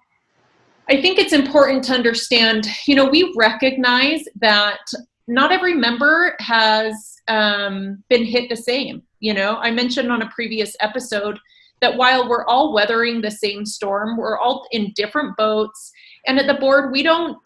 I 0.88 1.00
think 1.00 1.20
it's 1.20 1.32
important 1.32 1.84
to 1.84 1.92
understand, 1.92 2.66
you 2.88 2.96
know, 2.96 3.08
we 3.08 3.32
recognize 3.36 4.24
that 4.40 4.80
not 5.28 5.52
every 5.52 5.74
member 5.74 6.34
has 6.40 7.14
um, 7.28 8.02
been 8.08 8.24
hit 8.24 8.48
the 8.48 8.56
same. 8.56 9.04
You 9.20 9.34
know, 9.34 9.58
I 9.58 9.70
mentioned 9.70 10.10
on 10.10 10.22
a 10.22 10.30
previous 10.30 10.74
episode 10.80 11.38
that 11.80 11.96
while 11.96 12.28
we're 12.28 12.46
all 12.46 12.72
weathering 12.72 13.20
the 13.20 13.30
same 13.30 13.64
storm, 13.64 14.16
we're 14.16 14.38
all 14.38 14.66
in 14.70 14.92
different 14.94 15.36
boats. 15.36 15.92
And 16.26 16.38
at 16.38 16.46
the 16.46 16.60
board, 16.60 16.92
we 16.92 17.02
don't, 17.02 17.38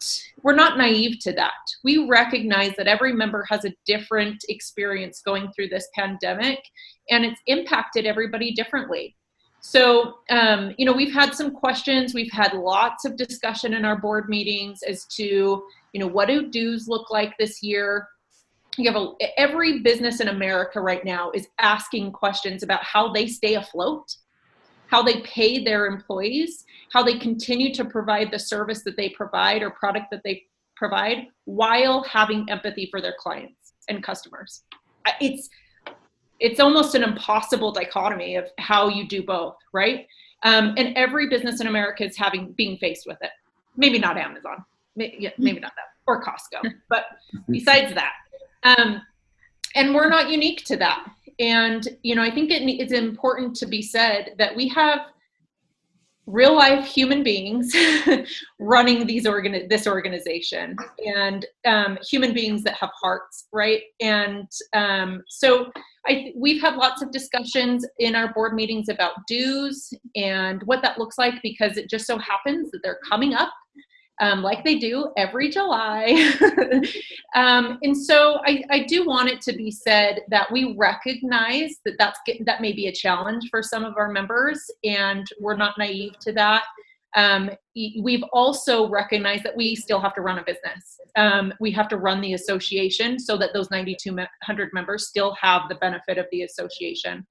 we're 0.43 0.55
not 0.55 0.77
naive 0.77 1.19
to 1.21 1.31
that. 1.33 1.53
We 1.83 2.07
recognize 2.09 2.73
that 2.75 2.87
every 2.87 3.13
member 3.13 3.45
has 3.49 3.63
a 3.65 3.73
different 3.85 4.43
experience 4.49 5.21
going 5.21 5.51
through 5.53 5.69
this 5.69 5.87
pandemic 5.95 6.59
and 7.09 7.23
it's 7.23 7.39
impacted 7.47 8.05
everybody 8.05 8.51
differently. 8.53 9.15
So, 9.61 10.19
um, 10.29 10.75
you 10.77 10.85
know, 10.85 10.93
we've 10.93 11.13
had 11.13 11.33
some 11.33 11.51
questions. 11.51 12.13
We've 12.13 12.31
had 12.31 12.53
lots 12.53 13.03
of 13.05 13.17
discussion 13.17 13.73
in 13.73 13.83
our 13.83 13.97
board 13.97 14.29
meetings 14.29 14.81
as 14.83 15.05
to, 15.15 15.23
you 15.23 15.99
know, 15.99 16.07
what 16.07 16.27
do 16.27 16.49
dues 16.49 16.87
look 16.87 17.09
like 17.09 17.33
this 17.39 17.63
year? 17.63 18.07
You 18.77 18.91
have 18.91 19.01
a, 19.01 19.13
every 19.39 19.79
business 19.79 20.19
in 20.19 20.27
America 20.27 20.81
right 20.81 21.03
now 21.03 21.31
is 21.31 21.47
asking 21.57 22.11
questions 22.11 22.61
about 22.61 22.83
how 22.83 23.11
they 23.11 23.25
stay 23.25 23.55
afloat 23.55 24.15
how 24.87 25.01
they 25.01 25.21
pay 25.21 25.63
their 25.63 25.85
employees, 25.85 26.65
how 26.91 27.03
they 27.03 27.17
continue 27.17 27.73
to 27.73 27.85
provide 27.85 28.31
the 28.31 28.39
service 28.39 28.83
that 28.83 28.97
they 28.97 29.09
provide 29.09 29.61
or 29.61 29.69
product 29.71 30.07
that 30.11 30.21
they 30.23 30.43
provide 30.75 31.27
while 31.45 32.03
having 32.03 32.45
empathy 32.49 32.87
for 32.91 33.01
their 33.01 33.15
clients 33.19 33.73
and 33.89 34.03
customers. 34.03 34.63
It's 35.21 35.49
it's 36.39 36.59
almost 36.59 36.95
an 36.95 37.03
impossible 37.03 37.71
dichotomy 37.71 38.35
of 38.35 38.49
how 38.57 38.89
you 38.89 39.07
do 39.07 39.23
both, 39.23 39.55
right? 39.71 40.05
Um, 40.43 40.73
and 40.77 40.95
every 40.97 41.29
business 41.29 41.61
in 41.61 41.67
America 41.67 42.03
is 42.03 42.17
having 42.17 42.51
being 42.53 42.77
faced 42.77 43.07
with 43.07 43.17
it. 43.21 43.31
Maybe 43.77 43.99
not 43.99 44.17
Amazon, 44.17 44.65
maybe, 44.95 45.15
yeah, 45.19 45.29
maybe 45.37 45.59
not 45.59 45.71
that, 45.75 45.87
or 46.07 46.21
Costco. 46.21 46.71
But 46.89 47.05
besides 47.49 47.93
that, 47.93 48.13
um, 48.63 49.01
and 49.75 49.95
we're 49.95 50.09
not 50.09 50.29
unique 50.29 50.63
to 50.65 50.77
that 50.77 51.05
and 51.39 51.87
you 52.03 52.15
know 52.15 52.23
i 52.23 52.31
think 52.31 52.51
it, 52.51 52.63
it's 52.63 52.93
important 52.93 53.55
to 53.55 53.65
be 53.65 53.81
said 53.81 54.33
that 54.37 54.55
we 54.55 54.67
have 54.67 54.99
real 56.27 56.55
life 56.55 56.85
human 56.85 57.21
beings 57.21 57.71
running 58.59 59.05
these 59.05 59.27
organ 59.27 59.67
this 59.69 59.85
organization 59.85 60.75
and 61.05 61.45
um, 61.67 61.99
human 62.09 62.33
beings 62.33 62.63
that 62.63 62.73
have 62.73 62.89
hearts 62.99 63.45
right? 63.55 63.81
And 64.01 64.47
um, 64.73 65.23
so 65.29 65.71
I, 66.05 66.33
we've 66.35 66.61
had 66.61 66.75
lots 66.75 67.01
of 67.01 67.11
discussions 67.11 67.85
in 67.99 68.15
our 68.15 68.33
board 68.33 68.53
meetings 68.53 68.89
about 68.89 69.13
dues 69.27 69.91
and 70.15 70.61
what 70.63 70.81
that 70.83 70.99
looks 70.99 71.17
like 71.17 71.35
because 71.41 71.77
it 71.77 71.89
just 71.89 72.05
so 72.05 72.17
happens 72.17 72.69
that 72.71 72.79
they're 72.83 72.99
coming 73.07 73.33
up 73.33 73.51
um, 74.21 74.41
like 74.41 74.63
they 74.63 74.77
do 74.77 75.11
every 75.17 75.49
July. 75.49 76.33
um, 77.35 77.79
and 77.83 77.95
so 77.95 78.39
I, 78.45 78.63
I, 78.69 78.79
do 78.83 79.05
want 79.05 79.29
it 79.29 79.41
to 79.41 79.53
be 79.53 79.71
said 79.71 80.21
that 80.29 80.49
we 80.51 80.75
recognize 80.77 81.75
that 81.83 81.95
that's 81.99 82.19
that 82.45 82.61
may 82.61 82.71
be 82.71 82.87
a 82.87 82.93
challenge 82.93 83.49
for 83.49 83.61
some 83.61 83.83
of 83.83 83.97
our 83.97 84.09
members, 84.09 84.63
and 84.83 85.27
we're 85.39 85.57
not 85.57 85.77
naive 85.77 86.17
to 86.19 86.31
that. 86.33 86.63
Um, 87.15 87.49
we've 87.75 88.23
also 88.33 88.89
recognized 88.89 89.43
that 89.43 89.55
we 89.55 89.75
still 89.75 90.01
have 90.01 90.13
to 90.15 90.21
run 90.21 90.37
a 90.37 90.43
business. 90.43 90.99
Um, 91.15 91.53
we 91.61 91.71
have 91.71 91.87
to 91.89 91.97
run 91.97 92.19
the 92.19 92.33
association 92.33 93.19
so 93.19 93.37
that 93.37 93.51
those 93.53 93.71
9,200 93.71 94.69
members 94.73 95.07
still 95.07 95.33
have 95.41 95.63
the 95.69 95.75
benefit 95.75 96.17
of 96.17 96.25
the 96.31 96.43
association. 96.43 97.25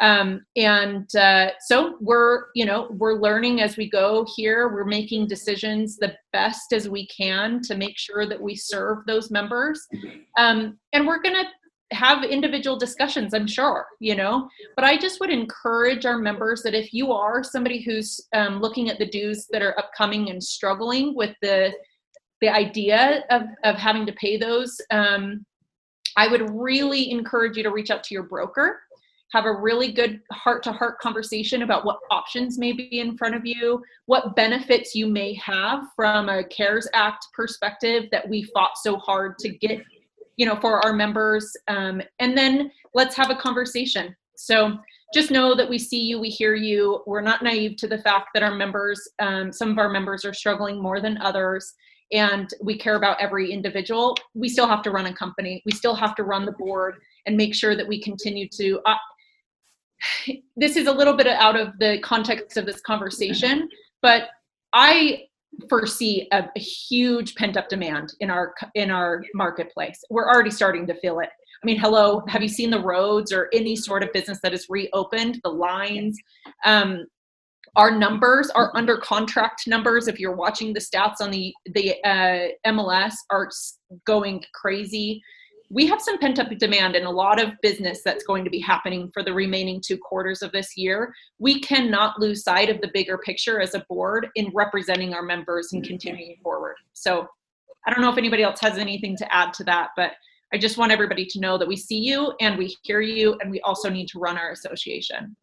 Um, 0.00 0.42
and 0.56 1.12
uh, 1.16 1.50
so 1.60 1.96
we're 2.00 2.46
you 2.54 2.64
know 2.64 2.88
we're 2.90 3.20
learning 3.20 3.60
as 3.60 3.76
we 3.76 3.90
go 3.90 4.26
here. 4.36 4.68
We're 4.68 4.84
making 4.84 5.26
decisions 5.26 5.96
the 5.96 6.14
best 6.32 6.72
as 6.72 6.88
we 6.88 7.06
can 7.08 7.60
to 7.62 7.74
make 7.74 7.98
sure 7.98 8.26
that 8.26 8.40
we 8.40 8.54
serve 8.54 8.98
those 9.06 9.30
members. 9.30 9.86
Um, 10.38 10.78
and 10.92 11.06
we're 11.06 11.22
going 11.22 11.34
to 11.34 11.48
have 11.92 12.22
individual 12.22 12.78
discussions 12.78 13.32
i'm 13.32 13.46
sure 13.46 13.86
you 14.00 14.14
know? 14.14 14.48
But 14.76 14.84
i 14.84 14.96
just 14.96 15.20
would 15.20 15.30
encourage 15.30 16.04
our 16.04 16.18
members 16.18 16.62
that 16.62 16.74
if 16.74 16.92
you 16.92 17.12
are 17.12 17.42
somebody 17.42 17.80
who's 17.82 18.20
um, 18.34 18.60
looking 18.60 18.90
at 18.90 18.98
the 18.98 19.08
dues 19.08 19.46
that 19.50 19.62
are 19.62 19.78
upcoming 19.78 20.30
and 20.30 20.42
struggling 20.42 21.14
with 21.14 21.34
the 21.42 21.72
the 22.40 22.48
idea 22.48 23.24
of, 23.30 23.42
of 23.64 23.76
having 23.76 24.06
to 24.06 24.12
pay 24.12 24.36
those 24.36 24.78
um, 24.90 25.44
i 26.16 26.28
would 26.28 26.50
really 26.50 27.10
encourage 27.10 27.56
you 27.56 27.62
to 27.62 27.70
reach 27.70 27.90
out 27.90 28.04
to 28.04 28.14
your 28.14 28.24
broker 28.24 28.80
have 29.32 29.44
a 29.44 29.52
really 29.52 29.92
good 29.92 30.20
heart 30.32 30.62
to 30.62 30.72
heart 30.72 30.98
conversation 31.00 31.62
about 31.62 31.84
what 31.84 31.98
options 32.10 32.58
may 32.58 32.72
be 32.72 33.00
in 33.00 33.16
front 33.16 33.34
of 33.34 33.44
you, 33.44 33.82
what 34.06 34.34
benefits 34.34 34.94
you 34.94 35.06
may 35.06 35.34
have 35.34 35.84
from 35.94 36.28
a 36.28 36.44
CARES 36.44 36.88
Act 36.94 37.26
perspective 37.34 38.04
that 38.10 38.28
we 38.28 38.42
fought 38.54 38.76
so 38.76 38.96
hard 38.96 39.38
to 39.38 39.50
get, 39.50 39.82
you 40.36 40.46
know, 40.46 40.56
for 40.56 40.84
our 40.84 40.92
members. 40.92 41.54
Um, 41.68 42.00
and 42.20 42.36
then 42.36 42.70
let's 42.94 43.16
have 43.16 43.30
a 43.30 43.36
conversation. 43.36 44.16
So 44.34 44.78
just 45.12 45.30
know 45.30 45.54
that 45.54 45.68
we 45.68 45.78
see 45.78 46.00
you, 46.00 46.20
we 46.20 46.28
hear 46.28 46.54
you. 46.54 47.02
We're 47.06 47.20
not 47.20 47.42
naive 47.42 47.76
to 47.78 47.88
the 47.88 47.98
fact 47.98 48.28
that 48.34 48.42
our 48.42 48.54
members, 48.54 49.08
um, 49.18 49.52
some 49.52 49.70
of 49.70 49.78
our 49.78 49.90
members 49.90 50.24
are 50.24 50.34
struggling 50.34 50.80
more 50.80 51.00
than 51.00 51.18
others 51.18 51.74
and 52.12 52.48
we 52.62 52.78
care 52.78 52.96
about 52.96 53.20
every 53.20 53.52
individual, 53.52 54.16
we 54.34 54.48
still 54.48 54.66
have 54.66 54.82
to 54.82 54.90
run 54.90 55.06
a 55.06 55.12
company. 55.12 55.62
We 55.66 55.72
still 55.72 55.94
have 55.94 56.14
to 56.16 56.22
run 56.22 56.46
the 56.46 56.52
board 56.52 56.96
and 57.26 57.36
make 57.36 57.54
sure 57.54 57.76
that 57.76 57.86
we 57.86 58.00
continue 58.00 58.48
to. 58.52 58.80
Uh, 58.86 58.96
this 60.56 60.76
is 60.76 60.86
a 60.86 60.92
little 60.92 61.14
bit 61.14 61.26
out 61.26 61.58
of 61.58 61.78
the 61.78 61.98
context 62.00 62.56
of 62.56 62.66
this 62.66 62.80
conversation, 62.80 63.68
but 64.02 64.28
I 64.72 65.24
foresee 65.68 66.28
a, 66.32 66.44
a 66.56 66.60
huge 66.60 67.34
pent 67.34 67.56
up 67.56 67.68
demand 67.68 68.12
in 68.20 68.30
our 68.30 68.54
in 68.74 68.90
our 68.90 69.24
marketplace. 69.34 70.02
We're 70.10 70.28
already 70.28 70.50
starting 70.50 70.86
to 70.86 70.94
feel 70.94 71.20
it. 71.20 71.30
I 71.62 71.66
mean, 71.66 71.78
hello, 71.78 72.22
have 72.28 72.42
you 72.42 72.48
seen 72.48 72.70
the 72.70 72.80
roads 72.80 73.32
or 73.32 73.48
any 73.52 73.74
sort 73.74 74.02
of 74.02 74.12
business 74.12 74.38
that 74.42 74.54
is 74.54 74.66
reopened? 74.68 75.40
The 75.42 75.50
lines, 75.50 76.16
um, 76.64 77.06
our 77.74 77.90
numbers, 77.90 78.50
our 78.50 78.70
under 78.76 78.98
contract 78.98 79.66
numbers. 79.66 80.06
If 80.06 80.20
you're 80.20 80.36
watching 80.36 80.72
the 80.72 80.80
stats 80.80 81.20
on 81.20 81.30
the 81.30 81.52
the 81.74 81.96
uh, 82.04 82.70
MLS, 82.72 83.14
are 83.30 83.48
going 84.04 84.44
crazy 84.54 85.20
we 85.70 85.86
have 85.86 86.00
some 86.00 86.18
pent 86.18 86.38
up 86.38 86.48
demand 86.58 86.96
and 86.96 87.04
a 87.04 87.10
lot 87.10 87.40
of 87.40 87.52
business 87.60 88.00
that's 88.02 88.24
going 88.24 88.44
to 88.44 88.50
be 88.50 88.58
happening 88.58 89.10
for 89.12 89.22
the 89.22 89.32
remaining 89.32 89.80
two 89.80 89.98
quarters 89.98 90.42
of 90.42 90.50
this 90.52 90.76
year. 90.76 91.14
We 91.38 91.60
cannot 91.60 92.18
lose 92.18 92.42
sight 92.42 92.70
of 92.70 92.80
the 92.80 92.90
bigger 92.92 93.18
picture 93.18 93.60
as 93.60 93.74
a 93.74 93.84
board 93.88 94.28
in 94.34 94.50
representing 94.54 95.12
our 95.12 95.22
members 95.22 95.72
and 95.72 95.84
continuing 95.84 96.36
forward. 96.42 96.76
So 96.94 97.28
I 97.86 97.92
don't 97.92 98.00
know 98.00 98.10
if 98.10 98.18
anybody 98.18 98.42
else 98.42 98.60
has 98.60 98.78
anything 98.78 99.16
to 99.18 99.34
add 99.34 99.52
to 99.54 99.64
that, 99.64 99.90
but 99.96 100.12
I 100.52 100.58
just 100.58 100.78
want 100.78 100.92
everybody 100.92 101.26
to 101.26 101.40
know 101.40 101.58
that 101.58 101.68
we 101.68 101.76
see 101.76 101.98
you 101.98 102.32
and 102.40 102.56
we 102.56 102.74
hear 102.82 103.02
you 103.02 103.36
and 103.40 103.50
we 103.50 103.60
also 103.60 103.90
need 103.90 104.08
to 104.08 104.18
run 104.18 104.38
our 104.38 104.50
association. 104.52 105.36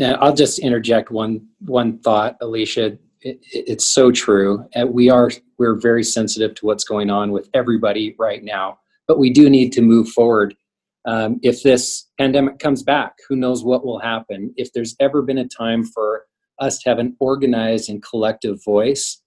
I'll 0.00 0.34
just 0.34 0.58
interject 0.58 1.12
one 1.12 1.46
one 1.60 1.98
thought, 2.00 2.36
Alicia. 2.40 2.98
it, 3.22 3.38
it's 3.52 3.84
so 3.86 4.10
true. 4.10 4.66
We 4.88 5.10
are 5.10 5.30
we're 5.58 5.76
very 5.76 6.02
sensitive 6.02 6.56
to 6.56 6.66
what's 6.66 6.82
going 6.82 7.08
on 7.08 7.30
with 7.30 7.48
everybody 7.54 8.16
right 8.18 8.42
now, 8.42 8.80
but 9.10 9.18
we 9.18 9.28
do 9.28 9.50
need 9.50 9.72
to 9.72 9.82
move 9.82 10.08
forward. 10.08 10.54
Um, 11.04 11.40
if 11.42 11.64
this 11.64 12.08
pandemic 12.16 12.60
comes 12.60 12.84
back, 12.84 13.14
who 13.28 13.34
knows 13.34 13.64
what 13.64 13.84
will 13.84 13.98
happen? 13.98 14.54
If 14.56 14.72
there's 14.72 14.94
ever 15.00 15.20
been 15.20 15.38
a 15.38 15.48
time 15.48 15.82
for 15.82 16.26
us 16.60 16.78
to 16.78 16.90
have 16.90 17.00
an 17.00 17.16
organized 17.18 17.90
and 17.90 18.00
collective 18.00 18.62
voice, 18.64 19.20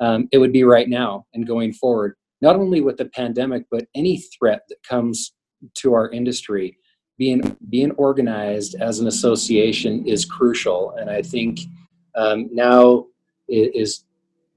um, 0.00 0.28
it 0.32 0.38
would 0.38 0.52
be 0.52 0.64
right 0.64 0.88
now 0.88 1.24
and 1.34 1.46
going 1.46 1.72
forward. 1.72 2.16
Not 2.40 2.56
only 2.56 2.80
with 2.80 2.96
the 2.96 3.04
pandemic, 3.04 3.62
but 3.70 3.86
any 3.94 4.24
threat 4.36 4.62
that 4.70 4.82
comes 4.82 5.32
to 5.74 5.94
our 5.94 6.10
industry, 6.10 6.76
being 7.16 7.56
being 7.68 7.92
organized 7.92 8.74
as 8.80 8.98
an 8.98 9.06
association 9.06 10.04
is 10.04 10.24
crucial. 10.24 10.96
And 10.98 11.08
I 11.08 11.22
think 11.22 11.60
um, 12.16 12.48
now 12.52 13.06
is 13.48 14.04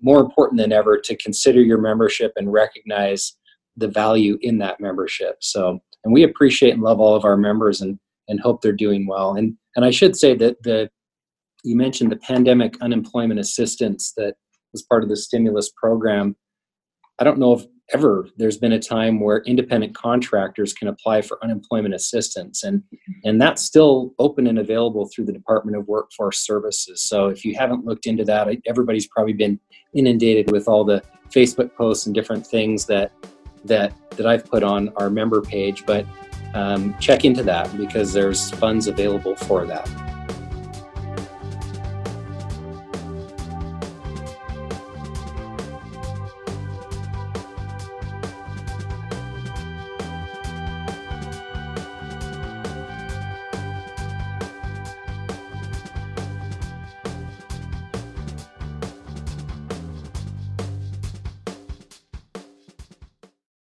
more 0.01 0.21
important 0.21 0.59
than 0.59 0.71
ever 0.71 0.97
to 0.97 1.15
consider 1.17 1.61
your 1.61 1.77
membership 1.77 2.33
and 2.35 2.51
recognize 2.51 3.35
the 3.81 3.87
value 3.87 4.37
in 4.41 4.57
that 4.59 4.79
membership. 4.79 5.37
So, 5.41 5.79
and 6.03 6.13
we 6.13 6.23
appreciate 6.23 6.73
and 6.73 6.81
love 6.81 6.99
all 6.99 7.15
of 7.15 7.25
our 7.25 7.37
members 7.37 7.81
and 7.81 7.99
and 8.27 8.39
hope 8.39 8.61
they're 8.61 8.71
doing 8.71 9.07
well. 9.07 9.35
And 9.35 9.57
and 9.75 9.83
I 9.83 9.91
should 9.91 10.15
say 10.15 10.35
that 10.35 10.63
the 10.63 10.89
you 11.63 11.75
mentioned 11.75 12.11
the 12.11 12.17
pandemic 12.17 12.75
unemployment 12.81 13.39
assistance 13.39 14.13
that 14.17 14.35
was 14.71 14.81
part 14.83 15.03
of 15.03 15.09
the 15.09 15.17
stimulus 15.17 15.71
program. 15.75 16.35
I 17.19 17.23
don't 17.23 17.37
know 17.37 17.53
if 17.53 17.65
ever 17.93 18.27
there's 18.37 18.57
been 18.57 18.71
a 18.71 18.79
time 18.79 19.19
where 19.19 19.39
independent 19.39 19.95
contractors 19.95 20.73
can 20.73 20.87
apply 20.87 21.21
for 21.21 21.43
unemployment 21.43 21.93
assistance 21.93 22.63
and 22.63 22.79
mm-hmm. 22.79 23.11
and 23.25 23.41
that's 23.41 23.61
still 23.61 24.13
open 24.19 24.47
and 24.47 24.59
available 24.59 25.09
through 25.13 25.25
the 25.25 25.33
department 25.33 25.77
of 25.77 25.87
workforce 25.87 26.39
services 26.39 27.01
so 27.01 27.27
if 27.27 27.43
you 27.43 27.55
haven't 27.55 27.85
looked 27.85 28.05
into 28.05 28.23
that 28.23 28.47
everybody's 28.65 29.07
probably 29.07 29.33
been 29.33 29.59
inundated 29.93 30.49
with 30.51 30.67
all 30.67 30.83
the 30.83 31.03
facebook 31.29 31.73
posts 31.75 32.05
and 32.05 32.15
different 32.15 32.45
things 32.45 32.85
that 32.85 33.11
that 33.65 33.93
that 34.11 34.25
i've 34.25 34.45
put 34.45 34.63
on 34.63 34.89
our 34.97 35.09
member 35.09 35.41
page 35.41 35.85
but 35.85 36.05
um, 36.53 36.93
check 36.99 37.23
into 37.23 37.43
that 37.43 37.75
because 37.77 38.11
there's 38.11 38.51
funds 38.51 38.87
available 38.87 39.35
for 39.35 39.65
that 39.65 39.87